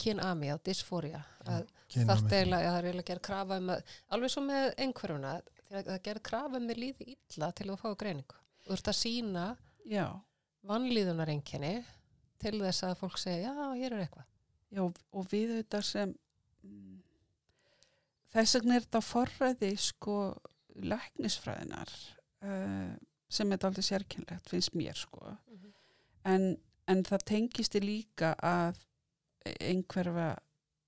[0.01, 0.47] kynami.
[0.49, 4.45] já, dysfória að það er eiginlega, það er eiginlega gerð krafa um að, alveg svo
[4.47, 5.35] með einhverjuna
[5.67, 8.41] það er gerð krafa um að líði illa til að fá greiningu.
[8.67, 9.45] Þú ert að sína
[9.87, 10.07] já,
[10.67, 11.75] vannlíðunareinkenni
[12.43, 14.29] til þess að fólk segja, já, hér er eitthvað.
[14.75, 16.15] Já, og við auðvitað sem
[16.67, 16.97] mm,
[18.35, 20.17] þess vegna er þetta forræði sko
[20.77, 21.93] læknisfræðinar
[22.45, 22.97] uh,
[23.33, 25.37] sem er aldrei sérkynlegt finnst mér sko.
[26.27, 26.57] En,
[26.91, 28.83] en það tengist í líka að
[29.63, 30.35] einhverfa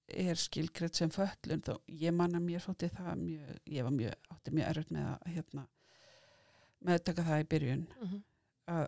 [0.09, 4.55] er skilgreitt sem föllun þó ég manna mér þótti það mjög, ég var mjög, átti
[4.57, 5.65] mjög erfitt með að hérna,
[6.79, 7.85] með að taka það í byrjun.
[7.89, 8.23] Mm -hmm.
[8.75, 8.87] að,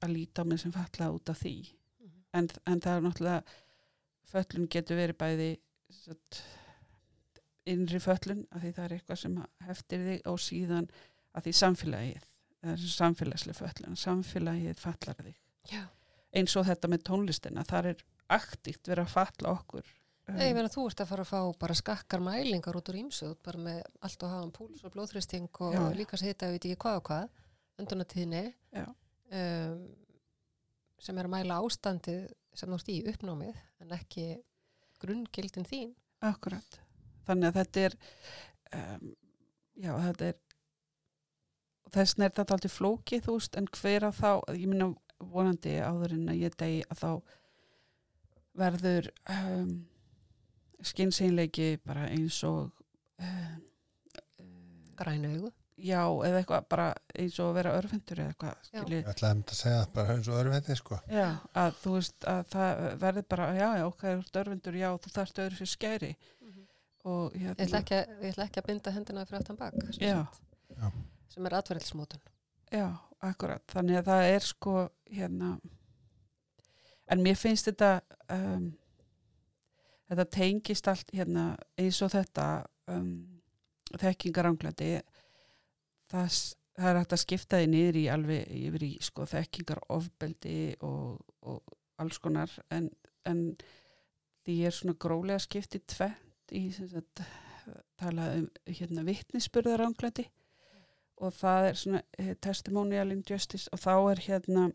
[0.00, 1.54] að, að líta á mig sem falla út af því
[2.00, 2.22] Mhm.
[2.34, 3.42] en, en það er náttúrulega
[4.30, 5.50] föllun getur verið bæði
[5.90, 6.42] satt,
[7.66, 10.86] innri föllun af því það er eitthvað sem heftir þig og síðan
[11.36, 12.26] að því samfélagið
[12.76, 15.36] samfélagslega föllun samfélagið fallar þig
[15.72, 15.84] Já.
[16.36, 19.84] eins og þetta með tónlistina þar er aktíkt verið að falla okkur
[20.30, 23.32] Nei, ég meina þú ert að fara að fá bara skakkar mælingar út úr ímsu,
[23.42, 25.80] bara með allt og hafa púls og blóðþristing og Já.
[25.96, 27.28] líka sita, ég veit ekki hvað og hvað,
[27.82, 28.42] öndunatíðni
[28.76, 28.84] Já.
[29.30, 29.80] Um,
[31.00, 34.28] sem er að mæla ástandið sem ert í uppnámið en ekki
[35.00, 35.92] grunngildin þín.
[36.20, 36.80] Akkurat.
[37.28, 37.98] Þannig að þetta er
[38.76, 39.12] um,
[39.80, 40.40] já, þetta er
[41.90, 44.90] þess er þetta aldrei flókið, þú veist, en hver að þá, ég minna
[45.32, 47.10] vonandi áður en að ég degi að þá
[48.60, 49.72] verður um,
[50.86, 52.70] skynseinleiki bara eins og
[53.20, 53.66] um,
[55.00, 55.48] Græna augu.
[55.84, 59.58] Já, eða eitthvað bara eins og að vera örfendur eða eitthvað, skilji Ég ætlaði að
[59.60, 60.98] segja bara eins og veiti sko.
[61.10, 61.26] Já,
[61.62, 65.42] að þú veist að það verður bara, já, já, okkar er örfendur, já, þú þarft
[65.44, 66.12] öðru sér skæri
[67.10, 69.78] og Ég ætla, hérna, ekki að, ég ætla ekki að binda hendina fyrir aftan bak,
[69.88, 70.18] sem, Já.
[70.76, 70.90] Já.
[71.32, 72.24] sem er atverðilsmótun.
[72.70, 72.86] Já,
[73.24, 73.64] akkurat.
[73.72, 74.74] Þannig að það er sko
[75.10, 75.54] hérna
[77.10, 77.94] en mér finnst þetta
[78.30, 78.68] um,
[80.10, 82.46] þetta tengist allt hérna eins og þetta
[82.90, 83.10] um,
[84.00, 84.92] þekkingaranglandi
[86.10, 86.38] það,
[86.78, 91.76] það er hægt að skipta því niður í alveg yfir í sko þekkingarofbeldi og, og
[92.00, 92.90] alls konar en,
[93.28, 93.44] en
[94.44, 97.24] því er svona grólega skiptið tvent í sagt
[98.00, 100.26] tala um hérna vittnisspurðaranglandi
[101.20, 104.68] og það er svona eh, testimonial injustice og þá er hérna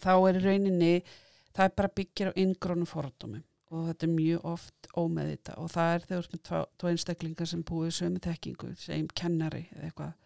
[0.00, 0.94] þá er rauninni
[1.54, 5.92] það er bara byggir á inngrónu fordómum og þetta er mjög oft ómeðvita og það
[5.94, 10.16] er þegar með tvo, einstaklingar sem búið sömu þekkingu, segjum kennari eða eitthvað.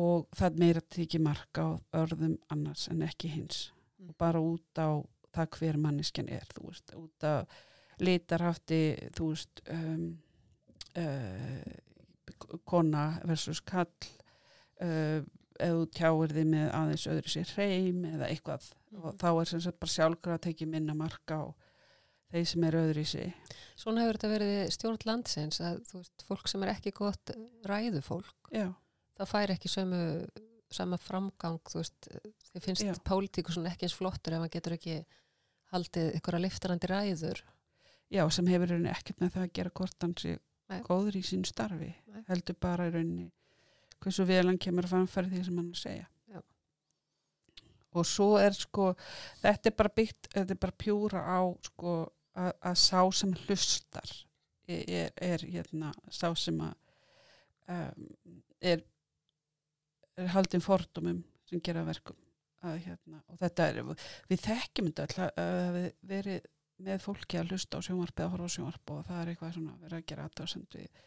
[0.00, 3.68] Og það meira tekið marka á örðum annars en ekki hins.
[4.00, 4.08] Mm.
[4.08, 7.44] og bara út á það hver manneskjan er þú veist, út á
[8.00, 8.80] litarhafti
[9.16, 10.06] þú veist um,
[10.96, 13.90] uh, kona versus kall
[14.80, 15.20] uh,
[15.60, 18.70] þú tjáir þig með aðeins öðru sér hreim eða eitthvað.
[18.96, 21.46] Og þá er sem sagt bara sjálfur að tekja minna marka á
[22.30, 26.24] þeir sem er öðru í sig Svona hefur þetta verið stjórn landsins að þú veist,
[26.28, 27.32] fólk sem er ekki gott
[27.64, 28.66] ræðu fólk, já,
[29.16, 30.02] það fær ekki sömu,
[30.70, 32.10] sama framgang, þú veist,
[32.50, 34.98] þið finnst pólitíku svona ekki eins flottur ef maður getur ekki
[35.72, 37.42] haldið ykkur að liftarandi ræður.
[38.10, 40.38] já, sem hefur rauninni ekkert með það að gera
[40.70, 40.80] Nei.
[40.86, 42.22] góður í sín starfi Nei.
[42.28, 43.30] heldur bara rauninni
[44.00, 46.40] hversu vel hann kemur að fannfæri því sem hann segja Já.
[47.98, 48.92] og svo er sko
[49.42, 51.94] þetta er bara byggt, þetta er bara pjúra á sko
[52.38, 54.14] að, að sá sem hlustar
[54.70, 56.74] er, er, hérna, sá sem að
[57.74, 58.08] um,
[58.60, 58.82] er,
[60.20, 62.18] er haldin fordumum sem gera verkum.
[62.60, 63.78] Að, hérna, og þetta er,
[64.28, 66.48] við þekkjum þetta að við verið
[66.80, 69.78] með fólki að hlusta á sjónvarp eða horfa á sjónvarp og það er eitthvað svona
[69.80, 71.00] verið að gera aðtöðsend við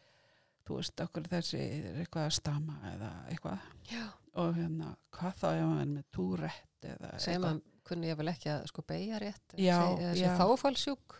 [0.63, 3.69] þú veist, okkur þessi er eitthvað að stama eða eitthvað.
[3.91, 4.03] Já.
[4.41, 7.11] og hérna, hvað þá er með túrætt eða
[7.43, 9.77] maður, kunni ég vel ekki að sko beigja rétt, Já,
[10.13, 10.31] sé já.
[10.39, 11.17] þáfálsjúk.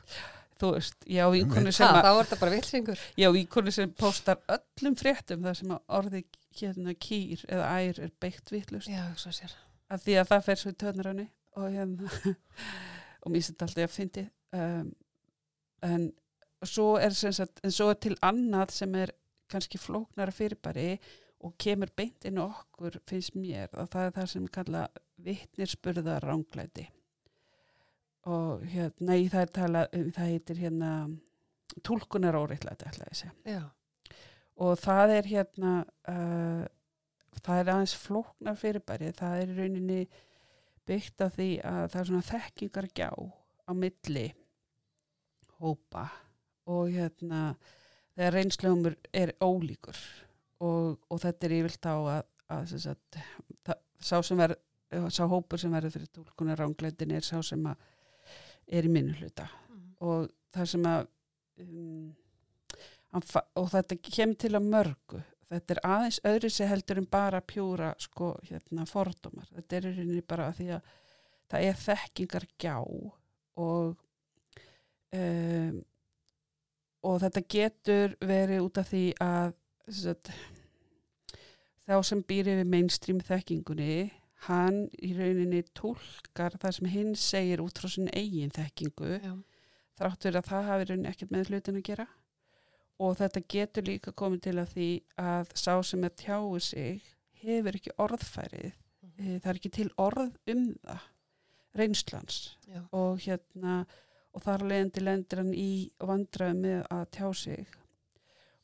[0.64, 1.24] þú veist, já,
[1.72, 3.00] Ha, sem, þá að, er þetta bara vilsingur.
[3.20, 6.24] já, vinkonu sem postar öllum fréttum þar sem að orði
[6.60, 8.12] hérna kýr eða ær er
[9.18, 9.56] svo sér.
[9.90, 11.26] af því að það fer svo í töðnaröni
[11.58, 12.12] og hérna
[13.24, 14.24] og mér þetta alltaf að fyndi
[14.54, 14.94] um,
[15.84, 16.06] en
[16.64, 19.12] svo er sem sagt, en svo er til annað sem er
[19.52, 20.94] kannski flóknara fyrirbæri
[21.44, 24.86] og kemur beint inn á okkur finnst mér og það er það sem kalla
[25.24, 26.88] vittnirspurða ránglæti
[28.30, 30.92] og hérna í það er talað um það heitir hérna
[31.84, 32.46] tólkunar að
[33.48, 33.64] Já.
[34.64, 35.74] og það er hérna
[36.12, 36.64] uh,
[37.42, 40.00] það er aðeins flóknar fyrirbæri það er rauninni
[40.88, 43.10] byggt á því að það er svona þekkingar gjá
[43.64, 44.28] á milli
[45.60, 46.08] hópa.
[46.72, 47.54] Og hérna
[48.16, 49.98] þegar reynslumur er ólíkur
[50.64, 52.22] og, og þetta er yfirlt á að,
[52.56, 53.18] að sem sagt,
[53.68, 54.60] það, sá sem verð
[55.14, 57.88] sá hópur sem verður fyrir tólkunar rángleitin er sá sem að
[58.74, 59.48] er í minnuluta
[60.04, 61.08] og það sem að
[61.64, 62.12] um,
[63.14, 65.20] og þetta kemur til að mörgu.
[65.54, 69.50] Þetta er aðeins öðru sér heldur en bara pjúra sko hérna fordómar.
[69.54, 70.88] Þetta er í rauninni bara að því að
[71.54, 72.78] það er þekkingar gjá
[73.62, 73.92] og
[75.14, 75.84] um,
[77.04, 79.54] og þetta getur verið út af því að
[79.84, 80.32] sem sagt,
[81.84, 83.98] þá sem býr yfir mainstream þekkingunni
[84.48, 89.34] hann í rauninni tólkar það sem hinn segir út frá sinni eigin þekkingu já,
[90.00, 92.08] þráttur að það hafi rauninni ekkert með hlutin að gera.
[93.04, 97.02] Og þetta getur líka komið til að því að sá sem er tjáu sig
[97.44, 98.72] hefur ekki orðfærið
[99.04, 99.36] Mhm.
[99.36, 101.10] Eh, það er ekki til orð um það
[101.74, 102.38] reynslans
[102.70, 103.86] já, og hérna
[104.34, 107.74] og þar leiðandi lendir hann í vandraði með að tjá sig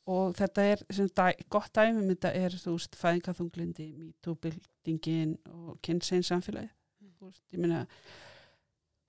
[0.09, 6.25] og þetta er dæ, gott dæmi um þetta er þú veist fæðingaþunglindi, mítúbildingin og kynnsegin
[6.25, 6.69] samfélagi
[6.99, 7.11] Mm.
[7.19, 7.85] þú veist, ég meina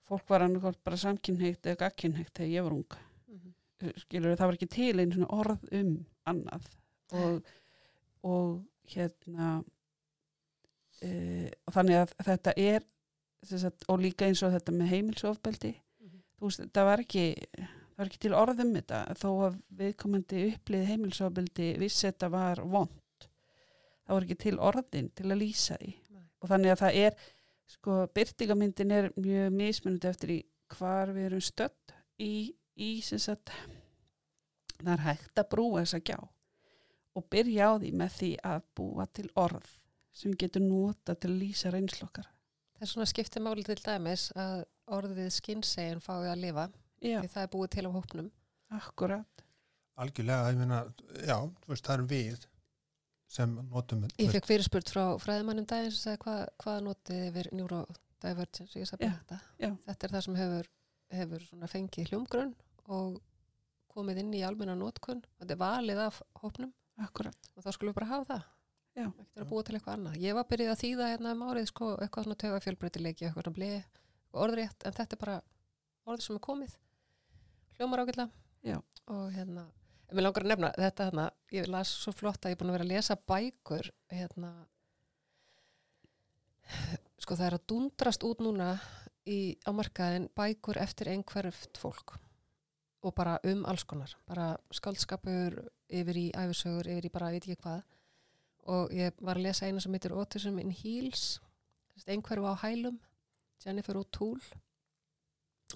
[0.07, 3.93] fólk var annarkort bara samkynheitt eða gagkynheitt þegar ég var ung Mhm.
[3.97, 6.65] skilur það var ekki til einu svona orð um annað
[7.11, 7.43] og,
[8.23, 9.63] og hérna
[11.01, 12.85] e, og þannig að þetta er
[13.43, 16.21] sagt, og líka eins og þetta með heimilsofbeldi Mhm.
[16.39, 17.25] þú veist, það var ekki
[18.01, 22.61] það var ekki til orð um þetta þó að viðkomandi upplið heimilsofbeldi vissi þetta var
[22.65, 25.91] vond það var ekki til orðin til að lýsa því.
[26.15, 26.23] Nei.
[26.41, 27.27] og þannig að það er
[27.69, 30.39] sko, byrtingamyndin er mjög mismunandi eftir í
[30.73, 32.33] hvar við erum stödd í,
[32.73, 33.53] í sem sagt
[34.81, 39.09] það er hægt að brúa þessa gjá og byrja á því með því að búa
[39.13, 39.73] til orð
[40.09, 42.33] sem getur nota til að lýsa reynslokkar
[42.81, 47.31] Það er svona skiptið máli til dæmis að orðið skinnsegin fái að lifa Já, því
[47.33, 48.31] það er búið til á hópnum.
[48.71, 49.45] akkurat
[50.01, 50.79] algjörlega, ég meina,
[51.27, 52.45] já, þú veist, það er við
[53.31, 58.79] sem notum Ég fekk fyrirspurt frá fræðimannum daginn sem sagði hvað, hvað notið yfir neurodivergence
[58.79, 59.39] ég sagði þetta.
[59.87, 60.71] Þetta er það sem hefur,
[61.15, 62.55] hefur svona fengið hljómgrunn
[62.91, 63.21] og
[63.91, 65.23] komið inn í almenna notkun.
[65.39, 68.45] Þetta er valið af hópnum akkurat og þá skulum við bara hafa það.
[68.91, 69.05] Já.
[69.07, 70.15] Það getur að búa til eitthvað annað.
[70.19, 73.57] Ég var byrjuð að þýða hérna um árið sko, eitthvað svona töga fjölbreytileiki, eitthvað svona
[73.59, 74.01] bleið,
[74.43, 75.37] orðrétt, en þetta er bara
[76.11, 76.73] orðið sem er komið.
[77.81, 78.29] Hljómar.
[78.61, 78.77] Já.
[79.09, 79.63] Og hérna,
[80.05, 82.69] en mér langar að nefna þetta hérna, ég las svo flott að ég er búin
[82.69, 84.51] að vera að lesa bækur, hérna,
[87.17, 88.69] sko það er að dundrast út núna
[89.25, 92.19] í, á markaðin bækur eftir einhverft fólk
[93.01, 95.57] og bara um alls konar, bara skaldskapur
[95.89, 97.81] yfir í æfisögur, yfir í bara, veit ekki hvað
[98.69, 101.39] og ég var að lesa eina sem heitir Autism in Heels
[102.05, 103.01] einhverju á hælum
[103.65, 104.61] Jennifer O'Toole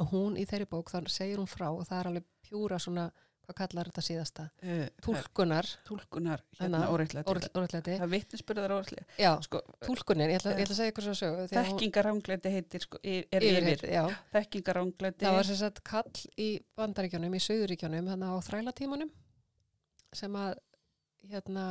[0.02, 3.10] og hún í þeirri bók þá segir hún frá og það er alveg pjúra svona
[3.46, 4.44] hvað kallar þetta síðasta?
[4.64, 10.56] Uh, túlkunar, Túlkunar Hérna, hérna óreittlega orðlæti Það vitnisspurðar óreittlega já, sko, túlkunin, ég ætla,
[10.56, 13.86] ég ætla að segja ykkur svo hún- Þekkingaránglæti heitir sko, er, er yfir.
[13.86, 14.04] já,
[14.34, 19.14] Þekkingaránglæti það var sem sagt kall í bandaríkjónum, í söðuríkjónum þannig á þrælatímanum
[20.16, 20.58] sem að
[21.30, 21.68] hérna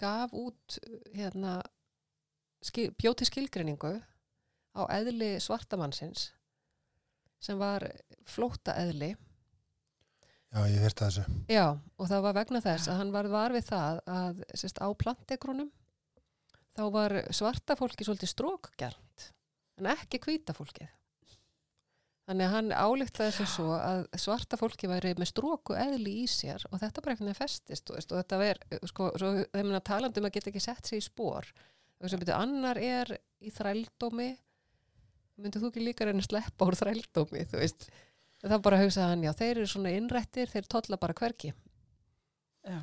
[0.00, 0.78] gaf út
[1.14, 1.58] hérna
[2.64, 3.92] skil, bjóti skilgreiningu
[4.74, 6.30] á eðli svartamannsins
[7.42, 7.86] sem var
[8.28, 11.66] flótta eðli já, ég veist það þessu Já,
[11.98, 15.72] og það var vegna þess að hann var var við það að sérst, á plantegrunum
[16.74, 19.30] þá var svarta fólki svolítið strókgjarnt
[19.80, 20.90] en ekki hvíta fólkið.
[22.24, 26.62] Þannig að hann álíktaði sem svo að svarta fólki væri með stróku eðli í sér
[26.70, 30.28] og þetta bara veginn festist þú veist, og þetta ver, sko, svo þeim að talandum
[30.30, 31.50] að geta ekki sett sig í spór.
[32.34, 33.12] Annar er
[33.44, 34.30] í þrældómi
[35.40, 37.86] myndið þú ekki líka reyna að sleppa úr þrældómi, þú veist.
[38.44, 41.54] Það bara að hugsa hann, já, þeir eru svona innrættir, þeir tolla bara hverki.
[42.64, 42.80] Já.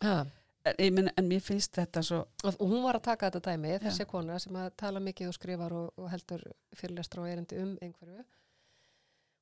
[0.00, 0.14] Ha,
[0.60, 3.70] En, ég meina, en mér finnst þetta svo og hún var að taka þetta dæmi,
[3.72, 3.78] Já.
[3.86, 6.42] þessi kona sem að tala mikið og skrifar og, og heldur
[6.76, 8.24] fyrirlestra og erindi um einhverju.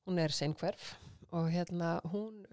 [0.07, 0.93] Hún er seinkverf
[1.35, 2.45] og hérna hún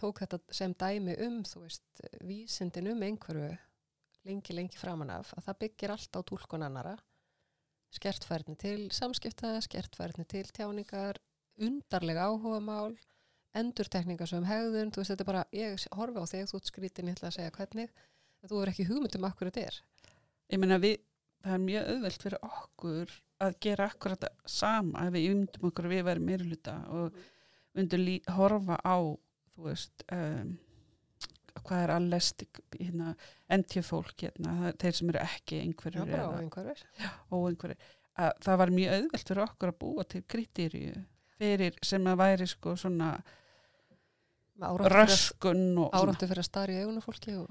[0.00, 1.84] tók þetta sem dæmi um, þú veist,
[2.24, 3.52] vísindin um einhverju
[4.24, 6.96] lengi, lengi framan af, að það byggir allt á túlkun annara,
[7.94, 11.20] skertfærni til samskipta, skertfærni til tjáningar,
[11.62, 12.96] undarlega áhugamál,
[13.54, 16.60] endurtekningar sem hegðun, þú veist, þetta er bara, ég horfi á þig, þú
[17.12, 17.92] ég ætla að segja hvernig,
[18.42, 19.78] en þú er ekki hugmynd um akkur þetta er.
[20.52, 20.98] ég meina við,
[21.44, 23.14] það er mjög auðvelt fyrir okkur
[23.44, 27.18] að gera akkurat það sama ef við ymdum okkur við verðum meira hluta og
[27.74, 28.96] myndum lí, horfa á
[29.54, 30.54] þú veist um,
[31.62, 33.14] hvað er allestik hérna,
[33.54, 36.84] NT fólk hérna, þeir sem eru ekki Já, einhverjur bara á eða einhverjur.
[37.30, 37.92] óeinhverjir
[38.24, 41.04] að það var mjög auðvelt fyrir okkur að búa til kriteríu
[41.38, 43.10] fyrir sem að væri sko svona
[44.94, 47.48] röskun og áráttu fyrir að starra í augunum fólki og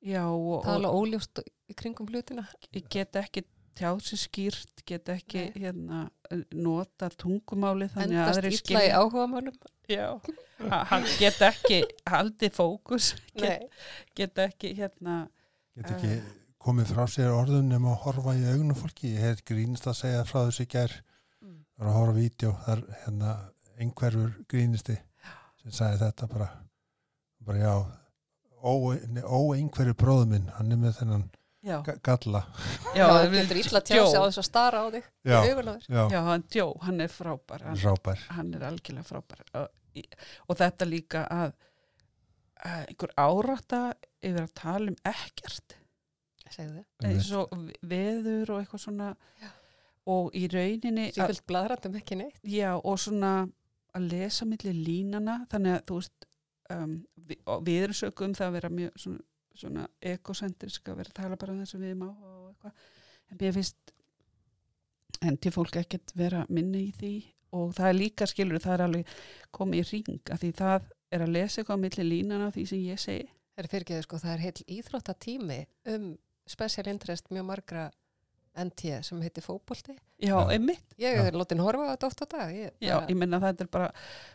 [0.00, 2.46] já, og, og tala óljóst í kringum hlutina.
[2.72, 3.44] ég get ekki
[3.76, 6.06] tjáð sér skýrt, get ekki hérna,
[6.52, 9.56] nota tungumáli þannig að Endast aðri illa í áhugamálum.
[9.96, 10.08] Já,
[10.62, 13.68] Ha- hann get ekki haldið fókus get, Nei.
[14.14, 15.16] get ekki hérna
[15.74, 16.12] get ekki
[16.62, 19.14] komið frá sér orðun nema að horfa í augunum fólki.
[19.16, 20.92] Ég hef grínist að segja frá þessu í gær.
[21.42, 21.56] Mm.
[21.78, 23.32] var að horfa á vídeo þar hérna
[23.82, 24.98] einhverfur grínisti
[25.62, 26.48] sem sagði þetta bara.
[27.42, 27.74] Bara já
[28.62, 31.24] ó, einhverju bróðu minn hann er með þennan
[31.66, 32.44] já, ga- galla.
[32.94, 34.06] Já, það getur illa tjá Joe.
[34.12, 35.38] sig á þess að stara á þig já,
[35.90, 37.62] já, Já, hann Joe, hann er frábær.
[37.66, 39.42] Hann, rápær hann er algjörlega frábær
[40.48, 41.54] og, þetta líka að,
[42.62, 43.82] að einhver árætta
[44.22, 45.76] yfir að tala um ekkert.
[47.08, 47.52] Eins og
[47.88, 49.10] veður og eitthvað svona.
[49.40, 49.50] Já.
[50.12, 52.40] og í rauninni að, Sífjöld bladrandum ekki neitt.
[52.42, 53.46] já, og svona
[53.94, 56.26] að lesa milli línana þannig að þú veist
[56.74, 56.96] um,
[57.28, 59.24] vi, og við erum söku um það að vera mjög svona,
[59.62, 62.88] svona ekocentrisk að vera að tala bara um það sem við má og eitthvað.
[63.30, 63.94] En mér finnst
[65.22, 67.14] hendi fólk ekkert vera minni í því
[67.52, 69.14] og það er líka skilur það er alveg
[69.52, 72.66] komið í ring að því það er að lesa eitthvað á milli línana af því
[72.72, 75.58] sem ég segi Það er fyrirgeðu sko, það er heil íþróttatími
[75.92, 76.04] um
[76.48, 77.90] special interest mjög margra
[78.52, 79.94] NT sem heitir fótbolti.
[80.20, 82.50] já, einmitt, Ég er lótin horfa á þetta oft á dag.
[82.52, 83.86] Ég, já, bara- ég menna það er bara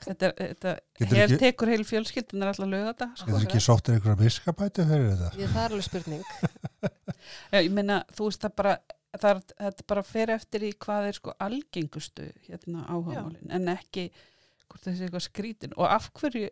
[0.06, 0.72] þetta, er- þetta
[1.12, 3.28] hel ekki- tekur heil fjölskyldunar alltaf löga þetta sko.
[3.30, 5.30] Getur ekki sóttir einhverja miskabæti fyrir þetta?
[5.38, 6.24] ég, það er alveg spurning.
[7.54, 8.74] Já, ég meina, þú veist það bara
[9.16, 14.10] það þetta bara fer eftir í hvað er sko algengustu hérna áhugamálin en ekki
[14.68, 16.50] hvort þessi eitthvað skrítin og af hverju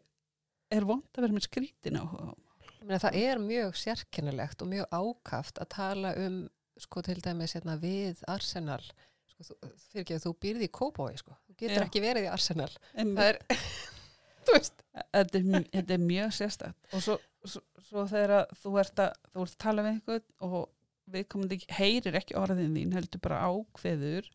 [0.76, 2.00] er vond að vera með skrítin
[2.86, 6.46] meina, það er mjög sérkennilegt og mjög ákaft að tala um
[6.82, 8.82] sko til dæmis hérna, við Arsenal
[9.32, 9.58] sko, þú,
[9.90, 11.36] fyrirgeðu, þú býrði í Kópói sko.
[11.48, 11.86] þú getur Já.
[11.88, 12.72] ekki verið í Arsenal.
[13.00, 13.40] En það er,
[14.50, 19.14] þetta, er, þetta er mjög sérstætt og svo, svo, svo þegar að þú ert að
[19.32, 20.58] þú ert að tala við einhvern og
[21.14, 24.30] viðkomandi heyrir ekki orðin þín heldur bara ákveður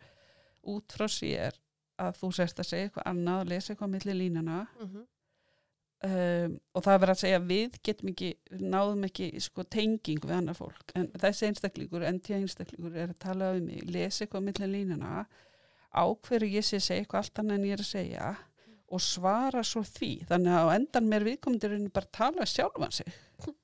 [0.71, 1.57] út frá sér
[2.01, 5.09] að þú sérst að segja eitthvað annað og lesa eitthvað milli línana mm
[6.07, 10.37] um, og það er verið að segja við getum ekki, náðum ekki sko, tenging við
[10.39, 10.95] annar fólk.
[10.99, 15.25] En þessi einstaklingur, NT einstaklingur er að tala um mig, lesa eitthvað millir línana
[15.91, 18.31] ákveður ég sé að segja eitthvað allt annað en ég er að segja
[18.91, 20.13] og svara svo því.
[20.31, 23.19] Þannig að á endan mér viðkomendur er bara tala sjálfan sig.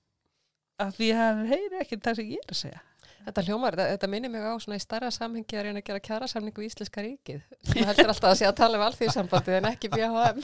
[0.82, 2.80] Að því að hann heyri ekki það sem ég er að segja
[3.26, 6.02] Þetta hljómar, þetta, þetta minnir mig á svona í starra samhengi að reyna að gera
[6.08, 7.40] kjara samningu í Íslenska ríkið.
[7.66, 10.38] Það heldur alltaf að sé að tala um alþýðsambandið en ekki BHM.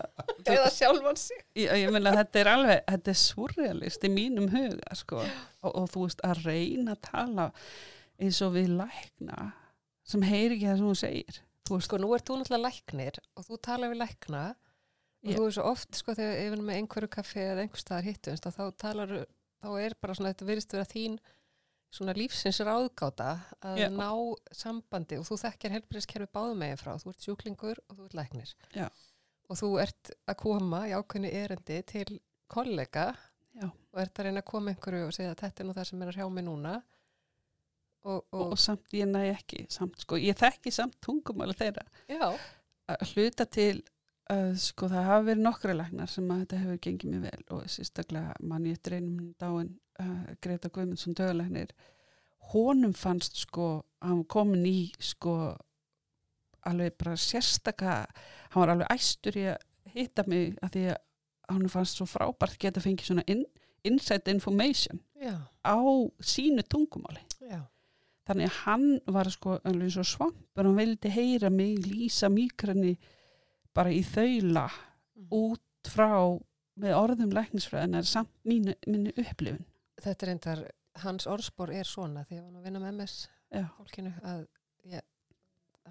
[0.52, 1.40] Eða sjálfan sig.
[1.56, 5.88] ég, ég meina þetta er alveg, þetta er surrealist í mínum huga sko og, og
[5.94, 7.48] þú veist að reyna að tala
[8.22, 9.48] eins og við lækna
[10.06, 13.18] sem heyri ekki það sem hún segir þú veist, Sko, nú ert þú náttúrulega læknir
[13.34, 15.38] og þú tala við lækna og Já.
[15.38, 18.62] þú er svo oft, sko, þegar erum með einhverju kaffi eða einhver staðar hittumst þá
[18.78, 19.16] talar,
[19.64, 21.18] þá er bara svona, þetta virðist vera þín
[21.96, 23.30] svona lífsins ráðgáta
[23.64, 23.88] að Já.
[23.92, 24.10] ná
[24.54, 28.52] sambandi og þú þekkjar helbriðskerfi báðum megin frá, þú ert sjúklingur og þú ert læknir.
[28.76, 28.88] Já.
[29.46, 32.20] Og þú ert að koma í ákveðni erendi til
[32.50, 33.08] kollega
[33.56, 33.70] Já.
[33.70, 36.02] og ert að reyna að koma einhverju og segja að þetta er nú það sem
[36.02, 36.74] er að hrjá mig núna
[38.06, 41.86] og, og, og, samt ég næ ekki samt, sko, ég þekki samt tungumáli þeirra
[42.86, 43.80] að hluta til
[44.32, 47.68] uh, sko það hafa verið nokkra læknar sem að þetta hefur gengið mjög vel og
[47.72, 49.70] sérstaklega mann ég eftir einum dáin
[50.02, 51.74] uh, Greta Guðmundsson dögulegnir
[52.52, 53.70] honum fannst sko
[54.04, 55.36] hann komin í sko
[56.66, 57.98] alveg bara sérstaka
[58.52, 59.64] hann var alveg æstur í að
[59.96, 61.02] hitta mig að því að
[61.52, 63.44] hann fannst svo frábært geta fengið svona in,
[63.86, 65.78] inside information já, á
[66.18, 67.22] sínu tungumáli.
[67.40, 67.62] Já,
[68.26, 72.96] þannig að hann var sko alveg svo svampur, hann vildi heyra mig lýsa mýkrani
[73.76, 74.66] bara í þaula
[75.16, 75.28] Mhm.
[75.32, 76.10] út frá
[76.76, 79.64] með orðum læknisfræðin er samt mínu, mínu upplifun
[80.02, 80.62] þetta er endar
[81.04, 83.14] hans orðspor er svona því að hann var að vinna með MS
[83.54, 84.42] já, fólkinu að
[84.92, 85.00] ég,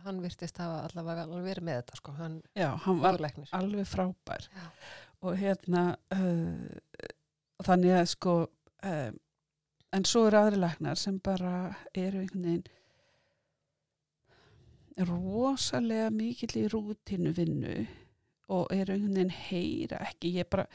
[0.05, 3.87] hann virtist hafa allavega alveg verið með þetta sko, hann já hann var læknir alveg
[3.89, 4.65] frábær Já.
[5.25, 5.83] og hérna
[6.13, 7.05] uh,
[7.65, 8.35] þannig að sko
[8.83, 9.19] um,
[9.95, 11.53] en svo eru aðri læknar sem bara
[11.95, 12.65] eru einhvern veginn
[15.03, 17.75] rosalega mikill í rútinu vinnu
[18.53, 20.31] og eru einhvern veginn heyra ekki.
[20.39, 20.67] Ég bara,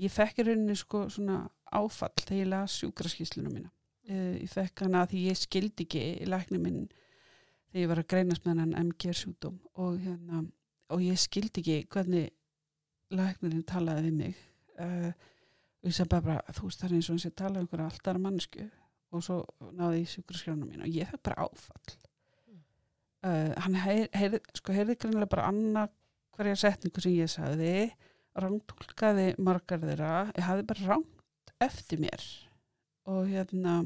[0.00, 3.70] ég fekk í rauninni sko svona áfall þegar ég las sjúkraskísluna mína.
[4.10, 6.86] Uh, ég fekk hana því ég skildi ekki lækni minn
[7.70, 10.44] þegar ég var að greinast með hann MG sjúkdóm og hérna
[10.90, 12.30] og ég skildi ekki hvernig
[13.14, 14.44] læknirinn talaði við mig.
[14.80, 15.12] Uh,
[15.80, 17.60] og ég sagði bara, bara þú veist það er eins og hann sé að tala
[17.60, 18.70] um einhverja alltaf mannsku
[19.10, 19.42] og svo
[19.76, 22.09] náði ég sjúkraskjónum mín og ég fekk bara áfall.
[23.26, 25.94] Uh, hann heyr, heyr, sko, heyrði greinilega bara annað
[26.36, 27.74] hverja setningu sem ég sagði.
[28.40, 30.12] Rángtólkaði margar þeirra.
[30.36, 32.26] Ég hafði bara rángt eftir mér.
[33.10, 33.80] Og hérna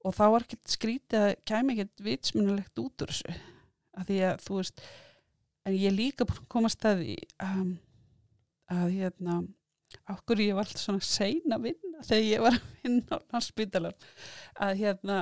[0.00, 3.38] og þá var ekkert skrítið að kæmi ekkert vitsmunulegt út úr þessu.
[3.98, 4.84] Að því að þú veist
[5.66, 7.72] en ég líka búin að staði um,
[8.70, 9.40] að hérna
[10.10, 14.10] okkur ég var alltaf svona sein að vinna þegar ég var að vinna á landsbytalar
[14.66, 15.18] að hérna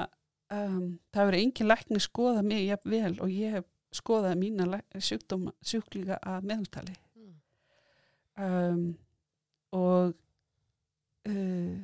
[0.55, 3.69] um, það verið engin lækni skoða mig jafn vel og ég hef
[3.99, 6.97] skoðað mína sjúkdóma, sjúklinga að meðaltali.
[7.19, 7.37] Mm.
[8.45, 8.83] um,
[9.79, 10.13] og
[11.29, 11.79] uh,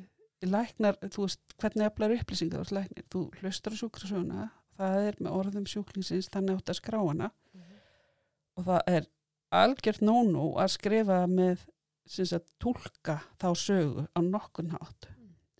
[0.45, 5.37] læknar, þú veist, hvernig eflar upplýsingar þú læknir, þú hlustar á sjúkrasöguna það er með
[5.39, 7.31] orðum sjúklingsins þannig átt að skrá hana.
[8.55, 9.09] Og það er
[9.55, 11.65] algjört nónú að skrifa með
[12.61, 15.09] tólka þá sögu á nokkun hátt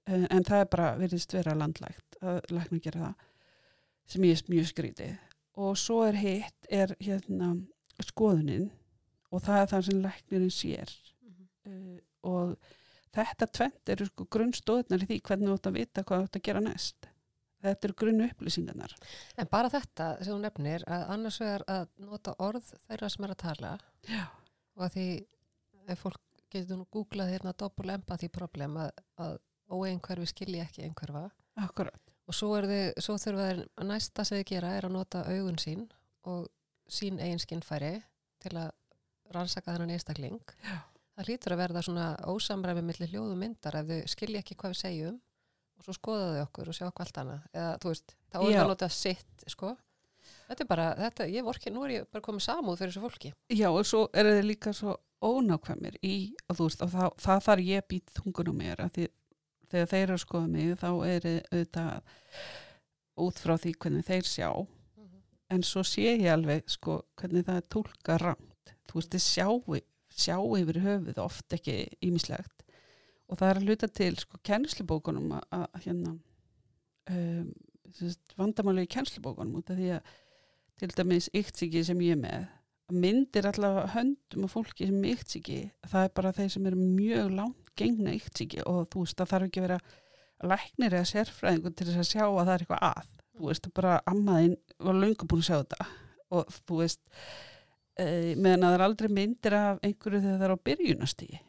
[0.09, 3.29] en, en það er bara virðist vera landlægt að lækna gera það
[4.13, 5.13] sem ég er mjög skrítið.
[5.65, 7.53] Og svo er hitt er hérna
[8.03, 8.69] skoðunin
[9.31, 10.93] og það er það sem læknirinn sér.
[11.65, 11.97] Uh,
[12.27, 12.55] og
[13.15, 16.41] þetta tvent eru sko grunnstóðnar í því hvernig þú ætti að vita hvað þú ætti
[16.41, 17.09] að gera næst.
[17.65, 18.91] Þetta eru grunn upplýsingarnar.
[19.41, 23.33] En bara þetta sem þú nefnir að annars vegar að nota orð þeirra sem er
[23.33, 23.71] að tala.
[24.05, 24.25] Já.
[24.75, 25.07] og að því
[25.89, 26.21] ef fólk
[26.53, 28.91] getur nú googlað hérna doppul empathy problem að,
[29.23, 29.37] að
[29.71, 31.29] óeinhverfi skilji ekki einhverfa.
[31.63, 35.23] Akkurat, og svo, þið, svo þurfa þeir að næsta sem þið gera er að nota
[35.29, 35.85] augun sín
[36.27, 36.49] og
[36.91, 37.93] sín eigin skinnfæri
[38.43, 38.73] til að
[39.33, 40.41] rannsaka þennan einstakling.
[40.65, 40.77] Já.
[41.15, 44.81] það hlýtur að verða svona ósamræmi millir hljóðu myndar ef þau skilji ekki hvað við
[44.81, 45.17] segjum
[45.75, 47.49] og svo skoða þau okkur og sjá hvað allt annað.
[47.55, 49.71] Eða þú veist, er það að nota sitt sko.
[50.49, 53.33] þetta er bara, þetta, ég vorki nú er ég bara komið samúð fyrir þessu fólki.
[53.53, 56.15] Já og svo er þið líka svo ónákvæmir í
[56.49, 59.07] og þú veist og það, það þarf ég být þungunum mér að því
[59.75, 62.15] þegar þeir eru að skoða mig þá er auðvitað
[63.25, 64.49] út frá því hvernig þeir sjá.
[65.53, 68.75] En svo sé ég alveg sko hvernig það er tólka rangt.
[68.89, 69.47] Þú veist þið sjá,
[70.15, 72.55] sjá yfir höfuð oft ekki ímislegt
[73.25, 76.11] og það er að hluta til sko kennslubókunum að, hérna
[77.09, 77.47] um,
[78.37, 80.13] vandamáli í kennslubókunum út af því að
[80.75, 82.45] til dæmis yktsiki sem ég er með
[82.93, 87.64] myndir allavega höndum á fólki sem yktsiki það er bara þeir sem eru mjög langt
[87.79, 89.79] gengna yktsiki og þú veist það þarf ekki að vera
[90.45, 93.11] læknir eða sérfræðingur til þess að sjá að það er eitthvað að.
[93.35, 94.55] Þú veist bara ammaðinn
[94.87, 95.89] var löngu búin að sjá þetta.
[96.35, 97.01] Og þú veist
[97.99, 98.05] e,
[98.35, 101.41] meðan að það er aldrei myndir af einhverju þegar það er á byrjunastígi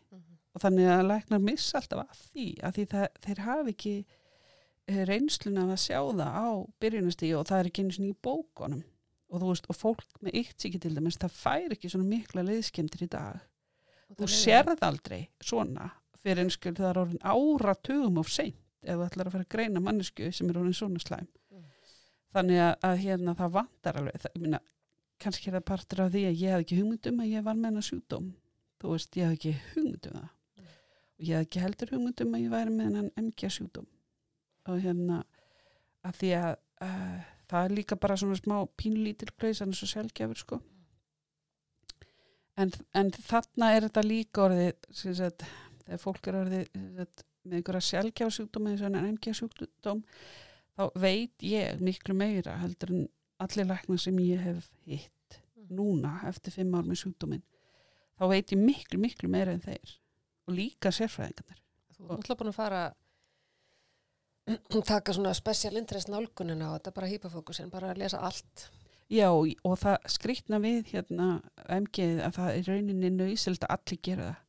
[0.56, 5.02] og þannig að læknar missa alltaf að því að því það, þeir hafi ekki eh,
[5.10, 6.48] reynsluna af að sjá það á
[6.80, 8.84] byrjunastígi og það er ekki einu svona í bókunum.
[9.26, 13.04] Og þú veist, og fólk með yktsíki til dæmis, það fær ekki svona mikla leiðskemtir
[13.04, 13.40] í dag.
[14.16, 15.90] Þú sérð aldrei svona
[16.26, 19.82] fyrir einskjöld það er orðin áratugum of seint ef þú ætlar að fara að greina
[19.82, 21.28] mannesku sem er orðin svona slæm.
[21.50, 21.62] Mm.
[22.34, 24.60] þannig að, að hérna það vantar alveg það, minna,
[25.22, 27.70] kannski er það partur af því að ég hef ekki hugmyndum að ég var með
[27.70, 28.28] hennar sjúdóm
[28.82, 30.28] þú veist, ég hef ekki hugmyndum það.
[30.28, 30.70] Mm.
[31.16, 33.90] og ég hef ekki heldur hugmyndum að ég væri með hennar MG sjúdóm
[34.66, 35.22] og hérna
[36.06, 36.52] að því að
[36.86, 40.58] uh, það er líka bara svona smá pínlítil hann er svo sjálfgjafur sko.
[42.56, 45.44] En, en þarna er þetta líka orðið sem sagt,
[45.86, 50.02] þegar fólk er orðið með einhverja sjálfgjafsjúkdóma eins og en MG sjúkdóm
[50.76, 53.04] þá veit ég miklu meira heldur en
[53.42, 55.38] allir lækna sem ég hef hitt
[55.70, 57.44] núna eftir fimm ár með sjúkdómin
[58.16, 59.96] þá veit ég miklu, miklu meira en þeir
[60.46, 61.60] og líka sérfræðingarnir.
[61.96, 62.82] Þú er náttúrulega búin að fara
[64.92, 68.68] taka svona special interest nálgunina og þetta bara hýpafókusin, bara að lesa allt.
[69.10, 71.28] Já, og það skrýtna við hérna
[71.70, 74.42] MG að það er rauninni nöysild að allir gera það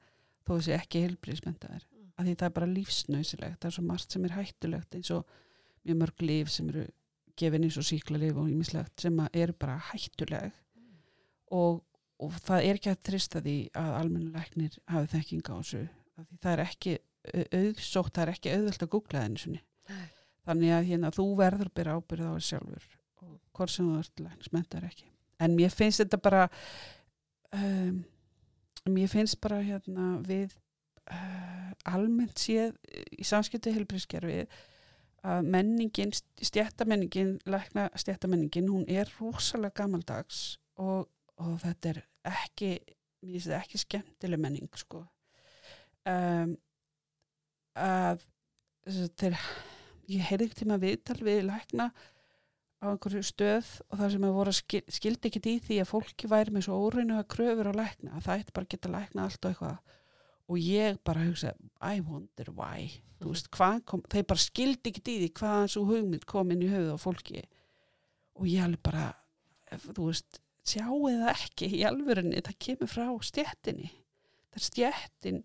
[0.47, 2.11] þó þessi ekki heilbríðismentaðir Mm.
[2.17, 5.35] að því það er bara lífsnöysilegt það er svo margt sem er hættulegt eins og
[5.85, 6.85] mjög mörg líf sem eru
[7.37, 10.51] gefin eins og síklarlif og ímislegt sem eru bara hættuleg
[11.51, 11.83] og,
[12.19, 15.83] og það er ekki að trista því að almennulegnir hafi þekking á þessu
[16.17, 20.07] af því það er ekki au- auðsótt, það er ekki auðvöld að googla Nei.
[20.47, 22.87] þannig að hérna, þú verður að byrja ábyrð á það sjálfur
[23.21, 25.07] og hvort sem þú ert læknismentar ekki
[25.45, 26.47] en mér finnst þetta bara
[27.53, 28.03] um,
[28.93, 30.55] mér finnst bara hérna við
[31.11, 32.75] uh, almennt séð
[33.17, 34.51] í samskipti helbriðskerfið
[35.27, 41.09] að menningin, stjættamenningin lækna stjættamenningin, hún er rosalega gamaldags og,
[41.41, 42.71] og þetta er ekki
[43.25, 45.01] mér finnst þetta ekki skemmtileg menning sko.
[46.07, 46.53] Um,
[47.77, 48.23] að
[48.87, 49.35] þeir
[50.07, 51.89] ég heyrði ekki tíma viðtal við lækna
[52.81, 56.29] á einhverju stöð og það sem að voru skil, skildi ekki í því að fólki
[56.31, 59.25] væri með svo óreinu að kröfur að lækna að það ætti bara geta að lækna
[59.25, 59.93] allt og eitthvað.
[60.47, 61.53] Og ég bara hugsa
[61.83, 62.89] I wonder why.
[63.19, 66.71] Þú veist, kom, þeir bara skildi ekki í því hvaðan svo hugmynd kom inn í
[66.71, 67.45] höfuð á fólki.
[68.37, 69.07] Og ég alveg bara
[69.89, 73.89] þú veist, sjáu það ekki í alvörinni, það kemur frá stjettinni
[74.57, 75.43] það er stjettin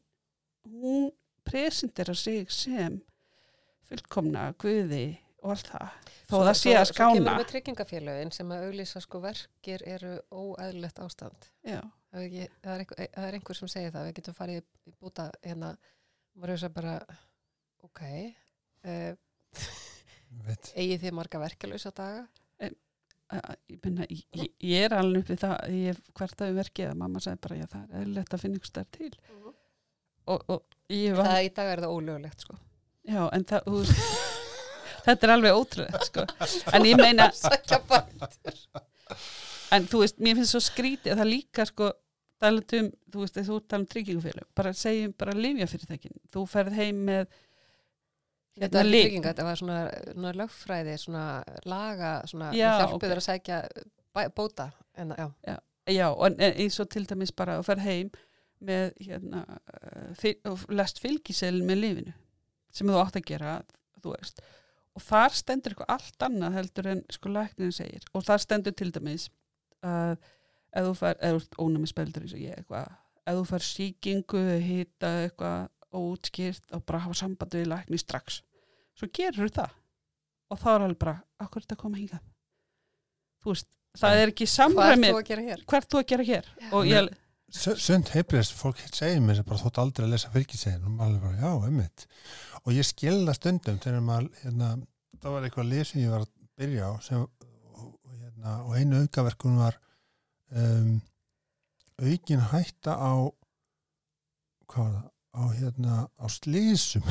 [0.65, 1.11] hún
[1.45, 3.01] presentera sig sem
[3.89, 5.97] fullkomna guði og allt það.
[6.31, 10.13] Þó það sé að Svo skána kemur með tryggingafélögin sem að auglýsa sko verkir eru
[10.31, 11.49] óæðilegt ástand.
[11.67, 11.81] Já,
[12.13, 14.59] Það er, ekki, það, er einhver, það er einhver sem segir það, við getum farið
[14.61, 15.71] í, búta hérna,
[16.37, 16.97] maður er bara,
[17.89, 18.03] ok,
[18.85, 19.15] uh,
[20.77, 22.27] eigið þið marga verkelösa daga?
[23.33, 26.99] að- ég, minna, ég, ég- er alveg uppið það ég hef hvert að verkið að
[27.01, 29.09] mamma sagði bara já það er lett að finna ykkur stær til.
[30.29, 32.59] Og, og ég var Það í dag er það ólögulegt sko.
[33.09, 34.32] já, en það, þú veist,
[35.07, 36.27] þetta er alveg ótrúlega, sko.
[36.73, 37.29] En ég meina,
[39.77, 41.93] en þú veist, mér finnst svo skrítið að það líka, sko,
[42.49, 46.21] um, þú veist, þú talað um tryggingufélug, bara segjum bara lifjafyrirtækin.
[46.33, 47.41] Þú ferð heim með,
[48.53, 49.77] Þetta var trygginga, þetta var svona,
[50.13, 51.27] svona lögfræði, svona
[51.65, 53.07] laga, svona Já, hjálpuð ok.
[53.07, 53.61] þér að sækja
[54.13, 54.67] bæ, bóta.
[55.01, 55.55] En, já.
[55.89, 58.11] já, og en eins og til dæmis bara að ferð heim
[58.63, 59.41] með, hérna,
[59.73, 62.13] eh, fyl, og lest fylgiseðl með lifinu,
[62.77, 63.55] sem þú átt að gera,
[64.05, 64.45] þú veist.
[64.93, 68.03] Og þar stendur eitthvað allt annað heldur en sko læknirinn segir.
[68.13, 69.29] Og þar stendur til dæmis
[69.83, 70.17] að
[70.73, 72.91] ef þú fær, eða þú ert ónæmi speldur eins og ég eitthvað,
[73.25, 78.41] ef þú fær síkingu, hita eitthvað óutskýrt og bara hafa samband við lækni strax.
[78.97, 79.73] Svo gerur það.
[80.53, 82.25] Og þá er alveg bara, akkur er þetta að koma hingað?
[83.43, 83.69] Þú veist,
[83.99, 85.65] það er ekki Hvað er samræmi þú að gera hér?
[85.73, 87.09] hvert þú að gera hér og ég,
[87.53, 90.87] Sund heilbreyðst, fólk segir mér sem bara þótt aldrei að lesa fylgisegin.
[90.89, 92.07] Og maður alveg bara, já, emmitt
[92.63, 94.69] og ég skilða stundum þegar maður, hérna,
[95.19, 97.25] það var eitthvað lið sem ég var að byrja á sem,
[97.75, 97.89] og,
[98.21, 99.79] hérna, og einu aukaverkun var
[100.55, 100.93] um,
[102.03, 103.15] aukin hætta á
[104.71, 107.05] hvað var það, á hérna á slísum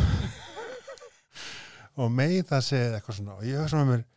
[1.99, 3.37] og með það segið eitthvað svona.
[3.37, 4.07] Og ég hugsa með mér,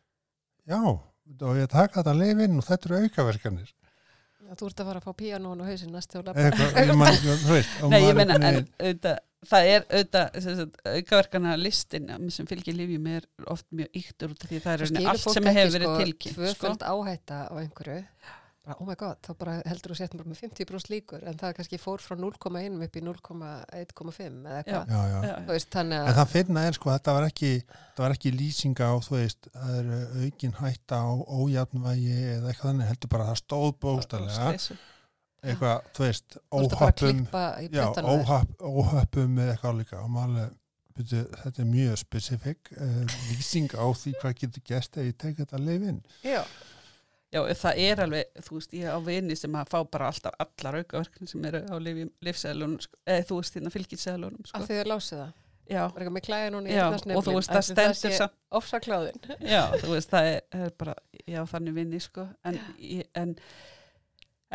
[0.71, 3.75] já og ég taka þetta leifinn og þetta eru aukaverkanir
[4.53, 9.19] þú ert að fara að fá píanón og hausinn veist, og nei, ég auðvitað,
[9.49, 14.45] það er auðvitað sem sagt, aukaverkana listin sem fylgir lífjum er oft mjög yktur út
[14.45, 16.43] af því það er allt sem hefur verið sko, tilkynnt sko.
[16.45, 18.01] tvöföld áhætta á einhverju
[18.65, 21.81] bara, oh my god, þá bara heldur þú bara með 50% líkur en það kannski
[21.81, 24.95] fór frá 0,1 upp í 0,1,5 eða eitthvað.
[26.01, 29.17] En að það finna er sko, þetta var ekki, þetta var ekki lýsinga á, þú
[29.19, 29.93] veist, það er
[30.25, 33.71] aukin hætta á ójafnvægi eða eitthvað þannig, heldur bara að það stóð
[34.09, 34.81] stressu.
[35.45, 36.39] eitthvað, þú veist,
[37.61, 37.87] í já,
[38.65, 40.53] óhappum eða eitthvað líka og maður
[40.95, 43.01] þetta er mjög spesifik uh,
[43.33, 45.99] lýsing á því hvað getur gæst ef ég tek þetta leifinn.
[46.23, 46.45] Já,
[47.35, 50.77] Já, það er alveg, þú veist, ég á vini sem að fá bara alltaf allar
[50.83, 54.61] aukaverkna sem eru á lifsæðlunum, sko, eða þú veist, hérna fylgisæðlunum, sko.
[54.61, 55.33] að þið er lásið það.
[55.65, 58.35] Já, var eitthvað með klæði núna í já, eyrnasneflin, og þú veist, það stendur samt
[58.59, 62.59] ofsakláðin Já, þú veist, það er, það er bara, já, þannig vinni, sko, en,
[63.23, 63.33] en,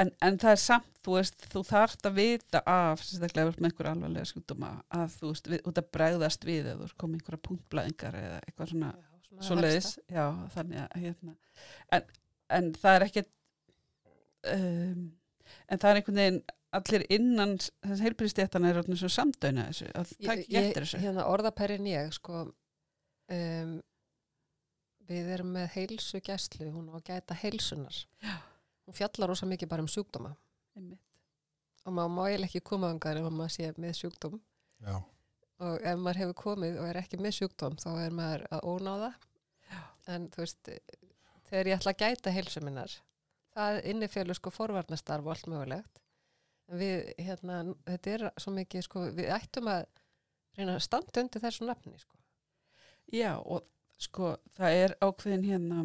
[0.04, 3.72] en, en það er samt, þú veist, þú þarft að vita af, sérstaklega ert með
[3.72, 4.72] einhver alvarlega skjúduma,
[5.02, 8.94] að þú veist, við, út að bregðast við eða komið einhverja punktblæðingar eða eitthvað svona,
[9.42, 10.24] svo leiðis, já,
[10.54, 11.36] þannig að, hérna,
[11.98, 12.10] en,
[12.50, 13.30] en það er ekkert,
[14.54, 15.04] um,
[15.70, 16.40] en það er einhvern veginn,
[16.80, 21.00] allir innan þess heilbyrðistéttana er orðin svo samdöina þessu, að það ekki eftir þessu.
[21.02, 23.72] hérna orðaperrin ég sko um,
[25.10, 28.36] við erum með heilsu gæslu, hún á að gæta heilsunar Já.
[28.86, 30.36] hún fjallar rosa mikið bara um sjúkdóma
[30.78, 31.02] Einmitt.
[31.86, 34.38] og maður má eiginlega ekki koma angar ef maður sé með sjúkdóm
[34.86, 35.00] Já,
[35.66, 39.12] og ef maður hefur komið og er ekki með sjúkdóm þá er maður að ónáða
[40.14, 40.70] en þú veist
[41.50, 42.94] þegar ég ætla að gæta heilsu minnar
[43.56, 46.00] það innifjölur sko forvarnastarf og allt mögulegt
[46.70, 49.86] við, hérna, þetta er svo mikið sko, við ættum að
[50.58, 52.18] reyna að standa undir þessu nafni sko.
[53.16, 53.66] Já, og
[54.00, 55.84] sko, það er ákveðin hérna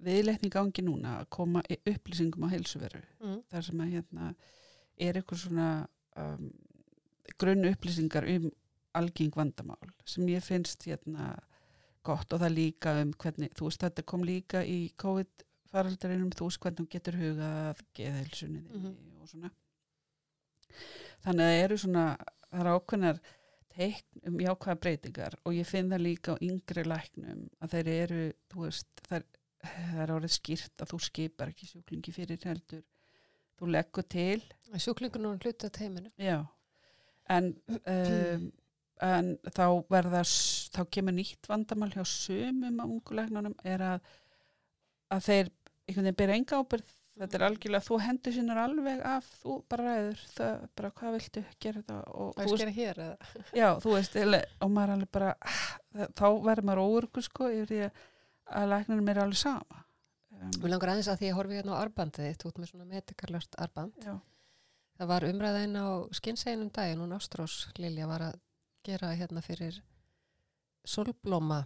[0.00, 3.02] viðleitni gangi núna að koma upplýsingum á heilsuveru.
[3.20, 3.38] mm.
[3.52, 4.32] þar sem að hérna
[5.00, 5.68] er eitthvað svona
[6.20, 6.50] um,
[7.40, 8.50] grunn upplýsingar um
[8.96, 11.36] algeng vandamál sem ég finnst hérna
[12.06, 16.48] gott og það líka um hvernig, þú veist þetta kom líka í COVID faraldarinum, þú
[16.48, 19.50] veist hvernig hún getur hugað geðheilsunni þinni og svona.
[21.24, 22.04] Þannig að það eru svona
[22.50, 23.20] það eru ákveðnar
[23.70, 28.22] teikn um jákvæða breytingar og ég finn það líka á yngri læknum að þeir eru,
[28.50, 32.82] þú veist það er, árið skýrt að þú skipar ekki sjúklingi fyrir heldur.
[33.60, 34.40] Þú leggur til
[34.72, 36.10] sjúklingur nú hluti að teiminu.
[36.16, 36.40] Já.
[37.30, 37.52] en
[37.94, 38.46] um,
[39.04, 44.08] en þá verða þá kemur nýtt vandamál hjá sumum af ungulegnunum er að
[45.10, 49.28] að þeir einhvern veginn byrja enga ábyrð þetta er algjörlega, þú hendur sinnar alveg af
[49.42, 53.08] þú bara ræður, það bara hvað viltu gera þetta og hvað þú eða?
[53.60, 54.16] Já, þú veist,
[54.64, 55.68] og maður alveg bara, ah,
[56.16, 58.02] þá verður maður óurkur sko yfir því að,
[58.60, 59.84] að læknarnir er alveg sama.
[60.40, 62.70] Um, Mér langar aðeins að því að ég horfi hérna á arbandið þitt út með
[62.70, 64.14] svona medikarlöst arband já,
[64.96, 68.38] það var umræðin á skinnseginum daginn hún Ástrós Lilja var að
[68.90, 69.80] gera hérna fyrir
[70.84, 71.62] solblóma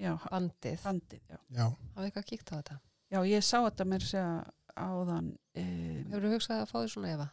[0.00, 1.38] já, bandið bandið, já.
[1.52, 2.80] já, hafa eitthvað kíkt á þetta
[3.10, 4.34] Já, ég sá þetta mér að segja
[4.78, 7.24] áðan, um, Hefur þú hugsað að fá því svona efa?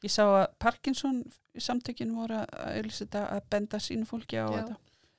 [0.00, 1.18] ég sá að Parkinson
[1.60, 4.54] samtökin voru að, að, að benda sínu fólki á Já.
[4.54, 4.78] þetta.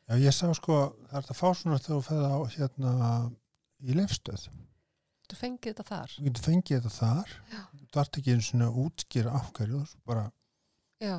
[0.09, 0.79] já, ég sá sko,
[1.11, 2.93] það er þetta fá svona þegar þú ferð á hérna
[3.81, 4.47] í lefstöð.
[5.29, 6.15] Þú fengið þetta þar?
[6.17, 7.61] Þú fengið þetta þar, Já.
[7.93, 10.25] þú ert ekki einu svona að útskýra af hverju, þú bara
[11.01, 11.15] Já,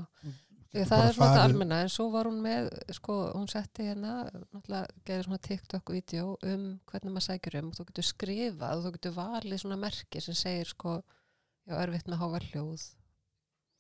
[0.73, 4.15] Ég, það er svona almenna en svo var hún með, sko, hún setti hérna
[4.55, 8.93] náttúrulega gerir svona TikTok-vídeó um hvernig maður sækjur um og þú getur skrifað og þú
[8.95, 10.95] getur valið svona merki sem segir sko,
[11.69, 12.87] já, erfitt með hávar hljóð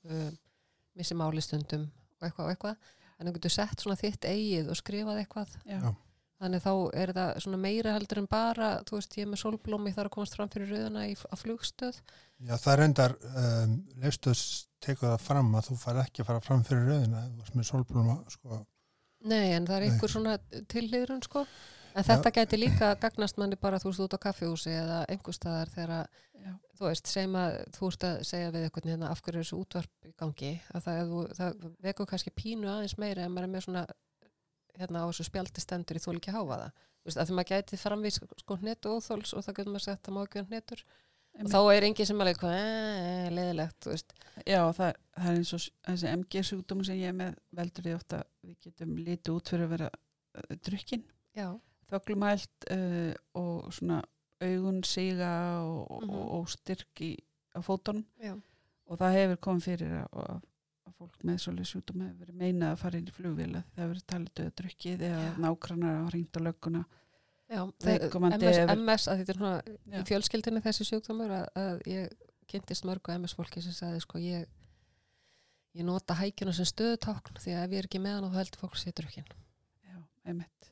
[0.04, 0.36] um,
[1.00, 2.92] missi máli stundum og eitthvað og eitthvað.
[3.16, 5.56] En þú getur sett svona þitt eigið og skrifað eitthvað.
[5.64, 5.80] Já.
[6.42, 6.44] Já.
[6.44, 6.72] þannig þá
[7.04, 10.14] er það svona meira heldur en bara, þú veist, ég er með sólblómi þar að
[10.16, 12.02] komast fram fyrir rauðana í, á flugstöð
[12.42, 14.42] Já, það er endar um, leifstöðs
[14.82, 17.22] tekur það fram að þú fær ekki að fara fram fyrir rauðina
[17.54, 18.58] með sólblóma sko.
[19.30, 20.34] Nei, en það er einhver svona
[20.72, 21.44] tilliðrun sko.
[21.92, 25.70] En þetta gæti líka gagnast manni bara þú veist út á kaffihúsi eða einhver staðar
[25.70, 26.52] þegar að, Já.
[26.80, 29.58] þú veist, segjum að þú ert að segja við eitthvað hérna af hverju er þessu
[29.60, 33.66] útvarp í gangi að það, það vekur kannski pínu aðeins meira en maður er með
[33.68, 33.84] svona
[34.80, 36.72] hérna á þessu spjaldi stendur í þól ekki háfa það.
[37.02, 40.08] Þú veist, að því maður gæti framvís sko hnetu óþóls og það getur maður sagt
[40.08, 40.84] að má ekki vera hnetur
[41.42, 44.10] og þá er engin sem alveg hvað, eh, leðilegt, þú veist.
[44.46, 47.94] Já, það, það er eins og þessi MG sjúkdómi sem ég er með veldur því
[47.96, 51.04] ofta við getum litið út fyrir að vera uh, drukkin,
[51.92, 54.02] þöglumælt uh, og svona
[54.42, 55.32] augun siga
[55.64, 56.10] og, Mhm.
[56.10, 57.16] og, og styrk í,
[57.56, 58.34] á fótunum já,
[58.86, 60.40] og það hefur komið fyrir að,
[60.92, 63.92] að, fólk með svolítið sjúkdómi hefur verið meinað að fara inn í flugvila það hefur
[63.92, 65.30] verið talið döða drukkið eða Já.
[65.46, 66.82] nákrannar að ringt á lögguna
[67.52, 67.62] já.
[67.82, 72.16] MS, MS, að þetta er svona í fjölskyldinu þessi sjúkdómur að, að ég
[72.52, 74.48] kynntist mörgu MS fólki sem sagði sko ég
[75.72, 78.62] ég nota hækjuna sem stöðutákn því að ef ég er ekki með hann þá heldur
[78.62, 79.30] fólk sér drukkin
[79.88, 79.96] Já,
[80.28, 80.68] einmitt.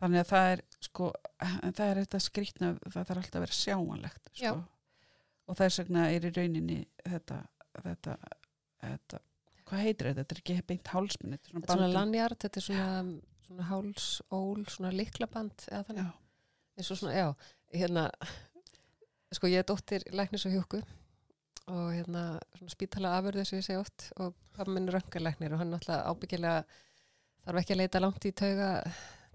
[0.00, 4.30] Þannig að það er sko, það er þetta skrýtna, það þarf alltaf að vera sjáanlegt
[4.36, 4.50] Já.
[4.50, 4.64] sko.
[5.46, 7.38] og þess vegna er í rauninni þetta,
[7.84, 8.16] þetta,
[8.82, 9.22] þetta
[9.66, 10.22] hvað heitir þetta?
[10.22, 11.96] Þetta er ekki beint hálsmenn þetta er þetta er svona bandum.
[11.98, 12.90] lanyard, þetta er svona,
[13.48, 17.28] svona háls, ól, svona liklaband eða þannig, Já, eins og svona, já
[17.74, 18.04] hérna,
[19.34, 20.82] sko ég er dóttir læknis og hjúku
[21.66, 22.24] og hérna
[22.54, 26.60] svona spítala afurðu sem ég segi oft og pappa minn röngarlæknir og hann náttúrulega ábyggilega
[27.46, 28.70] þarf ekki að leita langt í tauga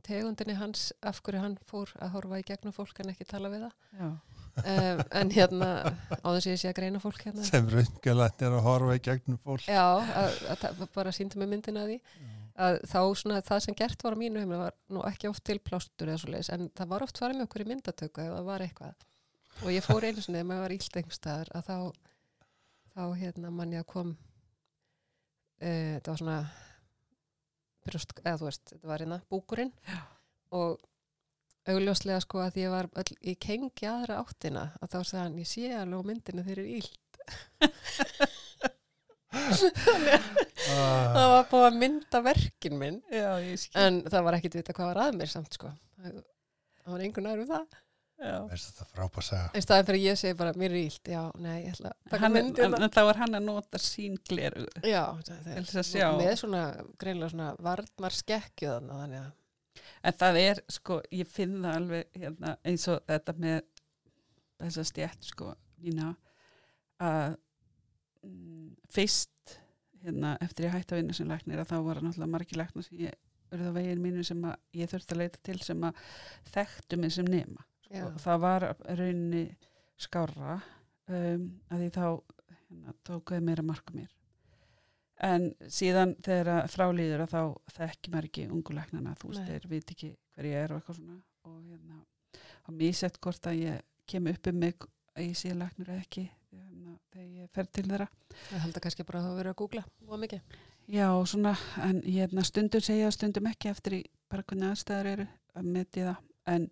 [0.08, 3.68] tegundinni hans af hverju hann fór að horfa í gegnum fólk en ekki tala við
[3.68, 4.10] það já,
[4.58, 7.46] um, en hérna á þess að ég sé að greina fólk hérna.
[7.48, 9.66] Sem raungalætt er að horfa í gegnum fólk.
[9.68, 12.00] Já, að, að, að bara síndi mig myndina að því.
[12.62, 15.58] Að þá svona það sem gert var á mínu heimili var nú ekki oft til
[15.64, 18.50] plástur eða svo leiðis en það var oft farið með okkur í myndatöku ef það
[18.50, 19.06] var eitthvað.
[19.62, 21.78] Og ég fór einu sinni ef maður var ílt einhver staðar að þá
[22.92, 26.40] þá hérna mann ég að kom uh, þetta var svona
[27.88, 29.72] brjóst, eða þú veist, þetta var hérna búkurinn.
[29.88, 30.02] Já.
[30.60, 30.82] og
[31.70, 35.38] augljóslega sko að því ég var öll í kengi aðra áttina að þá sagði hann,
[35.44, 36.98] ég sé alveg á myndinu þeir eru ílt
[39.32, 42.98] Ah, það var búið að mynda verkin minn.
[43.12, 43.78] Já, ég skil.
[43.82, 45.72] en það var ekkit vita hvað var að mér samt sko.
[46.02, 46.18] Það
[46.82, 47.78] það var einhver nær um það.
[48.22, 48.36] Já.
[48.52, 51.22] veist þetta frábæð segja en staðin fyrir að ég segi bara, mér er ílt já,
[51.42, 54.66] nei, ég ætla að taka er- myndina en, þá er hann að nota sín gleru.
[54.86, 56.62] já, það er að með svona,
[57.02, 59.32] greinlega svona varnar skekkju þannig þannig að
[60.04, 63.60] En það er, sko, ég finn það alveg hérna, eins og þetta með
[64.62, 66.12] þessa stjætt, sko, mína,
[67.02, 67.36] að
[68.28, 69.58] mm, fyrst,
[70.02, 73.04] hérna, eftir ég hætti að vinna sem læknir, að þá var náttúrulega margir læknar sem
[73.06, 73.18] ég
[73.52, 76.06] á veginn mínu sem að ég þurfti að leita til sem að
[76.54, 77.66] þekktu mig sem nema.
[78.06, 79.44] Og það var rauninni
[80.00, 80.56] skárra
[81.12, 84.12] um, að því þá hérna, tókuði meira marka mér.
[85.22, 90.10] En síðan þegar frálýður að þá þekki maður ekki ungulegnana, þú veist, þeir veit ekki
[90.34, 91.18] hver ég er og eitthvað svona.
[91.46, 92.00] Og hérna,
[92.66, 96.24] á mísett hvort að ég kem upp um mig að ég sé læknir eða ekki
[96.26, 98.08] hérna, þegar ég fer til þeirra.
[98.52, 100.56] ég held að kannski bara að hafa verið að googla og mikið.
[100.92, 101.54] Já, og svona,
[101.86, 104.02] en hérna, stundum segja stundum ekki eftir í
[104.32, 105.28] bara hvernig aðstæður eru
[105.60, 106.66] að meti það, en,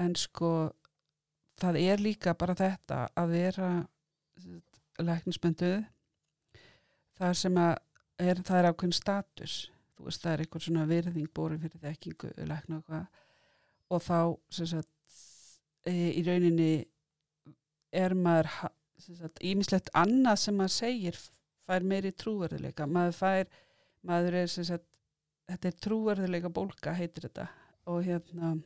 [0.00, 0.52] en sko,
[1.60, 3.70] það er líka bara þetta að vera
[5.02, 5.84] læknismenduð
[7.18, 7.74] þar sem að
[8.22, 9.56] er, það er ákveðin status.
[9.96, 13.22] Þú veist það er einhver svona virðing borin fyrir þekkingu lækna og hvað.
[13.96, 14.18] Og þá
[14.58, 15.20] sem sagt
[15.86, 16.70] e, í rauninni
[17.96, 18.50] er maður
[19.44, 21.18] ímislegt annað sem maður segir
[21.66, 23.48] fær meiri trúverðuleika maður fær,
[24.06, 24.86] maður er sem sagt
[25.46, 27.48] þetta er trúverðuleika bólka heitir þetta.
[27.86, 28.56] Og hérna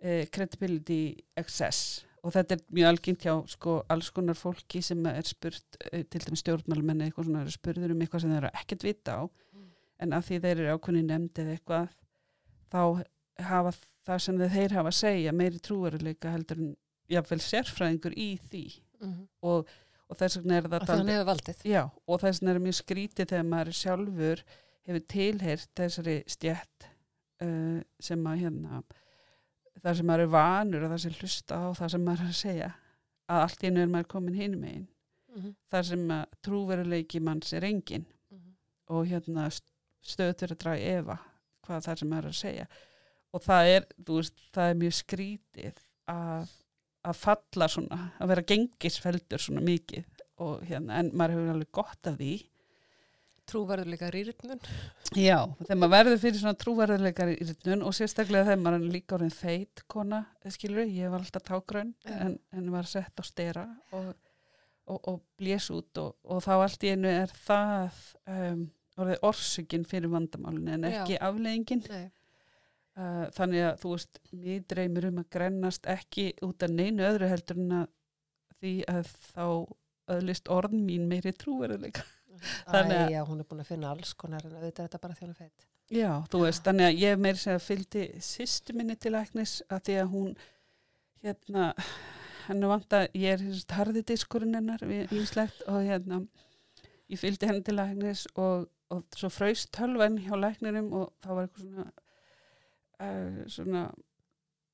[0.00, 1.02] e, credibility
[1.38, 6.02] excess og þetta er mjög algengt hjá sko alls konar fólki sem er spurt e,
[6.04, 9.22] til dæmis stjórnmálmenni eitthvað svona eru spurður um eitthvað sem þeir eru ekkert vita á.
[10.00, 11.96] En af því þeir eru ákveðni nefnd eða eitthvað
[12.72, 12.82] þá
[13.50, 13.74] hafa
[14.08, 16.72] það sem þeir hafa að segja meiri trúveruleika heldur en
[17.10, 18.64] jáfnvel sérfræðingur í því.
[19.00, 19.26] Mm -hmm.
[19.50, 19.68] og,
[20.08, 21.62] og þess vegna er það valdið.
[21.64, 24.44] Já, og þess vegna er mjög skrítið þegar maður sjálfur
[24.88, 26.88] hefur tilheyrt þessari stjætt
[27.44, 28.82] uh, sem að hérna
[29.82, 32.40] þar sem maður er vanur og það sem hlusta á það sem maður er að
[32.40, 32.70] segja.
[33.30, 34.88] Að allt einu er maður komin hinum megin.
[35.30, 35.54] Mm -hmm.
[35.70, 38.06] þar sem að trúveruleiki manns er engin
[38.90, 39.44] og hérna
[40.02, 41.16] stöðt fyrir að draga í efa
[41.66, 42.66] hvað það sem er að segja.
[43.30, 46.54] Og það er, veist, það er mjög skrítið að,
[47.06, 50.08] að falla svona, að vera gengisfeldur svona mikið.
[50.40, 52.34] Og hérna, en maður hefur alveg gott af því
[53.50, 54.60] Trúverðuleika rýrnun.
[55.18, 59.16] Já, þegar maður verður fyrir svona trúverðuleikar í rýrnun og sérstaklega þegar maður er líka
[59.16, 60.20] orðin feit kona,
[60.54, 62.16] skilur ég var alltaf tágrönn Já.
[62.26, 64.12] en, en var sett á stera og,
[64.86, 68.64] og, og blés út og, og þá allt í einu er það um,
[69.00, 71.00] orðið orsökin fyrir vandamálinu en Já.
[71.00, 72.06] ekki afleðingin Nei.
[73.00, 77.30] uh, þannig að þú veist, mér dreymir um að grennast ekki út af neinu öðru
[77.32, 77.90] heldur en að
[78.60, 79.44] því að þá
[80.10, 82.04] öðlist orð mín meiri trúverðuleika
[82.70, 85.00] Þannig að- Æ, já, hún er búin að finna alls konar en auðvitað er þetta
[85.04, 85.66] bara þjónu feitt.
[85.90, 89.96] Já, þú veist, þannig að ég meir segja fylgdi sýstu minni til læknis að því
[90.04, 90.36] að hún
[91.24, 91.64] hérna,
[92.46, 96.20] henni vant að ég er hérna harði diskurinn hennar vinslegt og hérna
[97.10, 101.48] ég fylgdi henni til læknis og, og svo fraust tölvan hjá læknirum og það var
[101.48, 101.90] eitthvað svona
[103.00, 103.82] uh, svona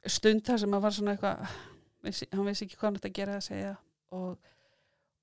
[0.06, 1.56] stund þar sem að var svona eitthvað
[2.36, 3.72] hann vissi ekki hvað hann ætti að gera að segja
[4.14, 4.36] og,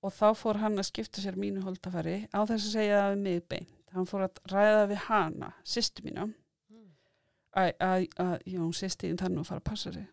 [0.03, 3.21] og þá fór hann að skipta sér mínu holdafari á þess að segja það við
[3.27, 3.75] mig beint.
[3.93, 6.25] Hann fór að ræða við hana, sýstu mína
[6.73, 6.89] Mm.
[7.61, 10.07] að, að, að já, hún sýsti þín þannig að fara að passa sig.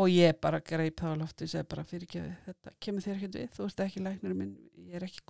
[0.00, 3.36] Og ég bara greip það á lofti og segi bara fyrirgefi þetta kemur þér ekkert
[3.38, 4.54] við, þú ert ekki læknir minn,
[4.88, 5.22] ég er ekki,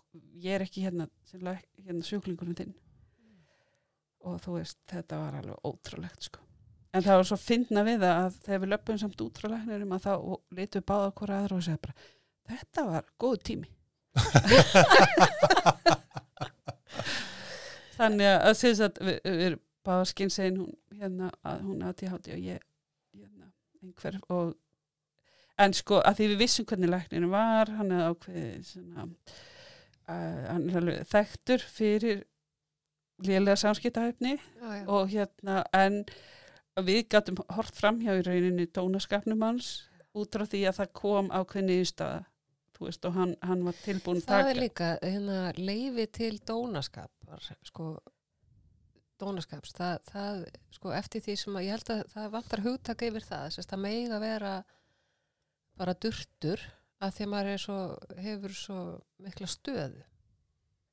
[0.46, 2.72] ég er ekki hérna, hérna sjúklingurinn þinn.
[4.24, 6.40] Og þú veist þetta var alveg ótrúlegt sko
[6.94, 10.04] en það var svo fyndna við að þegar við löpum samt út frá læknirum að
[10.04, 10.14] þá
[10.58, 11.96] litum við báða hvora aðra og segja bara
[12.44, 13.68] þetta var góð tími.
[17.94, 21.88] Þannig að að segja að við, við erum báða skynsegin hún hérna að hún er
[21.90, 22.58] að tíhátti og ég
[23.14, 23.46] hérna,
[23.82, 24.46] einhver og
[25.64, 29.00] en sko að því við vissum hvernig lækninu var hann er ákveðið svona,
[30.08, 32.18] uh, hann er alveg þekktur fyrir
[33.24, 34.34] lélega samskiptahæfni
[34.90, 35.94] og hérna en
[36.82, 39.68] við gætum hort fram hjá í rauninni dónaskapnum hans
[40.14, 42.24] út frá því að það kom ákveðni í staða
[42.84, 47.44] veist og hann, hann var tilbúin að Það taka er líka hérna, leifi til dónaskapar,
[47.64, 47.86] sko,
[49.22, 50.40] dónaskaps, það, það,
[50.74, 53.68] sko, eftir því sem að ég held að það vantar hugtak yfir það, þess að
[53.70, 54.54] það megi að vera
[55.78, 56.64] bara durtur
[57.04, 57.78] að því að maður svo,
[58.26, 58.80] hefur svo
[59.22, 60.02] mikla stöðu.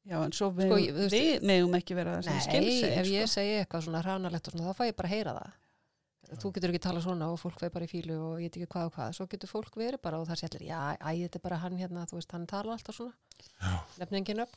[0.09, 2.45] Já, en svo við, Sko, ég- þú við, veist- megum ekki vera það sem Nei,
[2.45, 3.33] skilsegir ef ég sko.
[3.35, 5.51] segi eitthvað svona hránalegt og svona, þá fæ ég bara að heyra það.
[6.39, 8.69] Þú getur ekki tala svona og fólk veið bara í fílu og ég veit ekki
[8.71, 9.15] hvað og hvað.
[9.17, 11.75] Svo getur fólk verið bara og það sé allir, já, æ, þetta er bara hann
[11.79, 13.15] hérna, þú veist, hann tala alltaf svona.
[13.59, 13.73] Já.
[13.99, 14.55] Nefningin upp.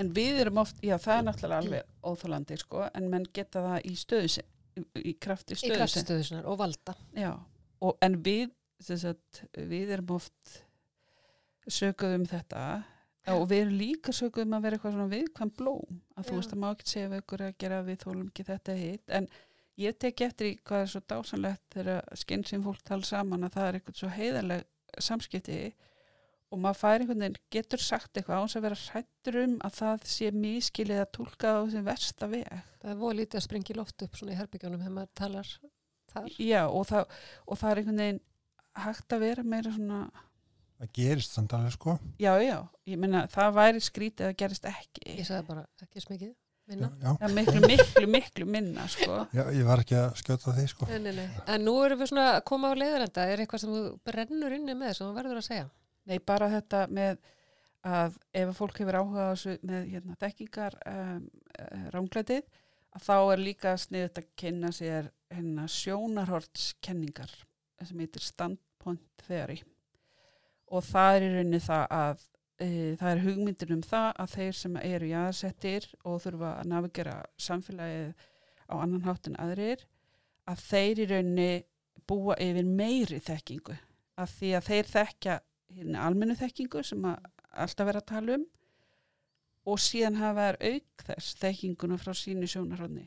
[0.00, 3.88] En við erum oft, já það er náttúrulega alveg óþólandi sko, en menn geta það
[3.90, 4.46] í stöðu sin,
[4.76, 5.76] í, í krafti Í stöðu sin.
[5.80, 6.94] kraftstöðusinnar og valda.
[7.16, 7.32] Já,
[7.84, 10.54] og, en við, sem sagt, við erum oft
[11.70, 12.62] sökuð um þetta
[13.30, 16.38] og við erum líka sökuð um að vera eitthvað svona viðkvæm blóm, að þú Já.
[16.40, 19.28] veist að má ekki segja við ykkur að gera við þólum ekki þetta hitt, en
[19.80, 23.56] ég tek eftir í hvað er svo dásanlegt þegar skinn sem fólk tala saman að
[23.56, 24.66] það er eitthvað svo heiðarleg
[25.06, 25.60] samskipti
[26.50, 30.06] og maður fær einhvern veginn, getur sagt eitthvað áns að vera hrættur um að það
[30.10, 32.48] sé miskilið að tólka á sem versta veg.
[32.80, 35.52] Það er voru lítið að springa í loft upp svona í herbyggjónum þegar maður talar
[36.10, 36.32] þar.
[36.42, 37.14] Já, og það,
[37.46, 38.20] og það er einhvern veginn
[38.80, 40.00] hægt að vera meira svona
[40.80, 42.56] það gerist þannig alveg sko Já, já,
[42.88, 45.04] ég meina það væri skrítið að gerist ekki.
[45.20, 46.34] Ég sagði bara ekki smikið,
[46.70, 46.90] minna.
[47.02, 49.18] já, er miklu, miklu, miklu minna, sko.
[49.36, 51.26] já, ég var ekki að skjóta því sko Nei, nei, nei.
[51.50, 53.26] En nú erum við svona að koma á leiðarenda.
[53.26, 55.68] Er eitthvað sem þú brennur inni með sem þú verður að segja?
[56.10, 57.20] Nei, bara þetta með
[57.86, 61.22] að ef að fólk hefur áhuga á þessu með hérna, þekkingar um,
[61.94, 62.48] ránglætið,
[62.96, 67.32] að þá er líka sniðut að kynna sér hérna, sjónarhortskenningar
[67.86, 69.60] sem heitir standpoint theory
[70.70, 72.26] og það er í rauninni það að
[72.60, 78.10] það er hugmyndir um það að þeir sem eru jáðsettir og þurfa að navigera samfélagið
[78.70, 79.84] á annan hátt en aðrir
[80.50, 81.50] að þeir í rauninni
[82.10, 83.76] búa yfir meiri þekkingu.
[84.20, 85.36] Af því að þeir þekkja
[85.76, 87.30] hérna almennu þekkingu sem að
[87.64, 88.46] alltaf vera að tala um
[89.70, 93.06] og síðan hafa þær auk þess þekkinguna frá sínu sjónarhóðni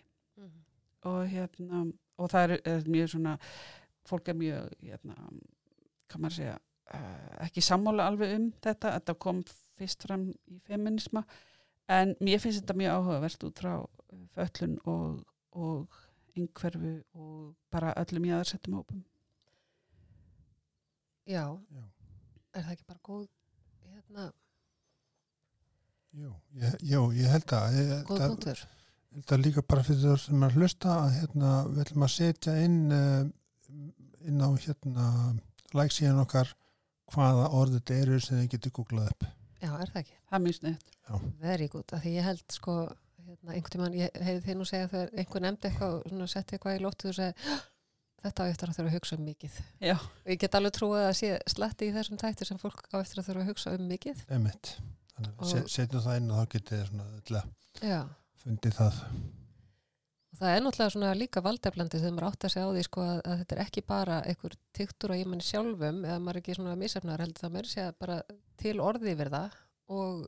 [1.09, 1.85] og hérna
[2.17, 3.37] og það er, er mjög svona
[4.07, 5.15] fólk er mjög hérna,
[6.11, 6.57] hvað maður að segja
[7.43, 8.95] ekki sammála alveg um þetta.
[8.97, 9.43] Þetta kom
[9.79, 11.23] fyrst fram í feminisma
[11.91, 15.97] en mér finnst þetta mjög áhugavert út frá uh, föllun og, og
[16.37, 19.03] einhverfu og bara öllum jáðarsettum hópum.
[21.29, 21.83] Já, Já.
[22.53, 23.27] er það ekki bara góð,
[23.87, 24.31] hérna,
[26.13, 26.29] Jú,
[26.61, 28.59] ég, jú, ég held að ég, góð það, punktur?
[29.15, 32.11] held að líka bara fyrir þau sem er að hlusta að hérna, við ætlum að
[32.13, 33.23] setja inn uh,
[34.29, 35.07] inn á hérna
[35.73, 36.51] læksíðan okkar
[37.13, 39.27] hvaða orðið þetta eru sem þið getur googlað upp
[39.63, 40.17] Já, er það ekki?
[40.29, 40.57] það er mjög
[41.03, 41.15] Já.
[41.43, 42.73] very good, af því ég held sko
[43.23, 46.57] hérna, einhvern tímann, ég hefði þið nú segja þegar einhver nefndi eitthvað og svona setti
[46.57, 47.51] eitthvað í lóttu og segi,
[48.23, 49.95] þetta á eftir að þurfa að hugsa um mikið Já.
[49.99, 53.21] og ég get alveg trúið að sé slatti í þessum tættir sem fólk á eftir
[53.21, 56.91] að þurfa að hugsa um mikið að við setjum það inn og þá getið þið
[56.91, 57.41] svona öll
[57.83, 57.99] Já,
[58.43, 58.99] fundið það.
[60.33, 63.03] Og það er náttúrulega svona líka valdeflandi þegar maður átt að segja á því sko
[63.05, 66.41] að, að þetta er ekki bara einhver tiktur á ég manni sjálfum eða maður er
[66.41, 68.17] ekki svona misefnar heldur það meira segja bara
[68.63, 69.59] til orði yfir það
[69.93, 70.25] og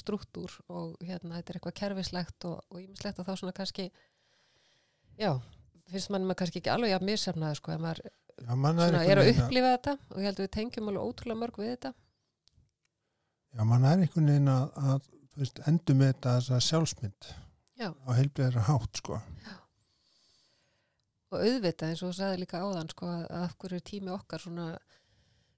[0.00, 3.88] struktúr og hérna þetta er eitthvað kerfislegt og, og ímislegt og þá svona kannski
[5.20, 5.32] já,
[5.90, 8.04] finnst mann maður kannski ekki alveg að misefnaði sko ef maður
[8.40, 11.40] Já, svona, er einhvern að upplifa þetta og ég held að við tengjum alveg ótrúlega
[11.42, 11.90] mörg við þetta.
[13.50, 15.08] Já, mann er einhvern veginn að, að
[15.98, 17.28] með þetta þessa sjálfsmynd
[17.80, 17.90] Já.
[17.96, 19.18] á heilbæðara hátt, sko.
[21.30, 24.66] og auðvitað eins og sagði líka áðan sko að af hverju er tími okkar svona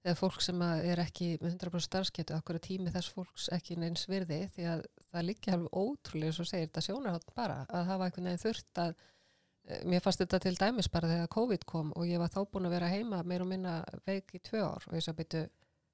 [0.03, 3.49] eða fólk sem að er ekki með 100% starfsketu, af hverju er tími þess fólks
[3.55, 7.89] ekki neins virði því að það líka alveg ótrúlega og segir þetta sjónarhátt bara að
[7.91, 11.91] hafa einhvern veginn þurft að eh, mér fannst þetta til dæmis bara þegar COVID kom
[11.97, 14.87] og ég var þá búin að vera heima meir og minna veik í tvö ár
[14.91, 15.47] og ég svo byrju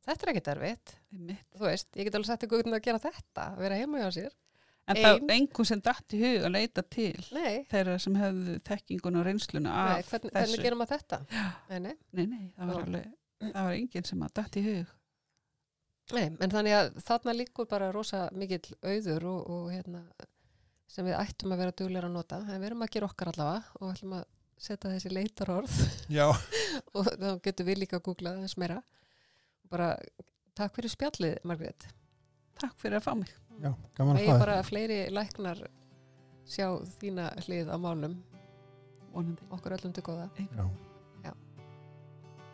[0.09, 1.49] þetta er ekkert erfitt, Einmitt.
[1.57, 4.37] þú veist, ég get alveg sett ykkur að gera þetta, vera heima hjá sér
[4.89, 5.03] En Ein.
[5.05, 9.19] það er einhver sem datt í hug að leita til Nei, þeirra sem hefðu þekkingun
[9.21, 10.37] og reynsluna nei af hvernig, þessu.
[10.39, 11.19] hvernig gerum maður þetta?
[11.69, 13.11] Nei, nei Nei, nei, það var alveg,
[13.43, 14.95] það var enginn sem að datt í hug.
[16.17, 20.01] Nei, en þannig að þarna líkur bara rosa mikill auður og, og hérna,
[20.89, 23.77] sem við ættum að vera duglega að nota, en við erum að gera okkar allavega
[23.83, 24.25] og ætlum að
[24.59, 25.77] setja þessi leitarorð
[26.11, 26.25] Já,
[26.97, 28.81] og þá getum við líka að googla þess meira.
[29.69, 29.93] Bara
[30.57, 31.91] takk fyrir spjallið, Margrét.
[32.59, 33.31] Takk fyrir að fá mig.
[33.63, 35.59] já, gaman Það að er fá bara að fleiri læknar
[36.49, 36.67] sjá
[37.01, 38.15] þína hlið á málum,
[39.15, 39.43] Vonandi.
[39.51, 40.29] okkur öllum til góða.
[40.37, 40.49] þig.
[41.25, 41.33] Já,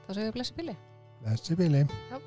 [0.07, 0.77] Þá segjum við blessi bíli.
[1.25, 1.85] þessi bíli.
[2.11, 2.19] Já.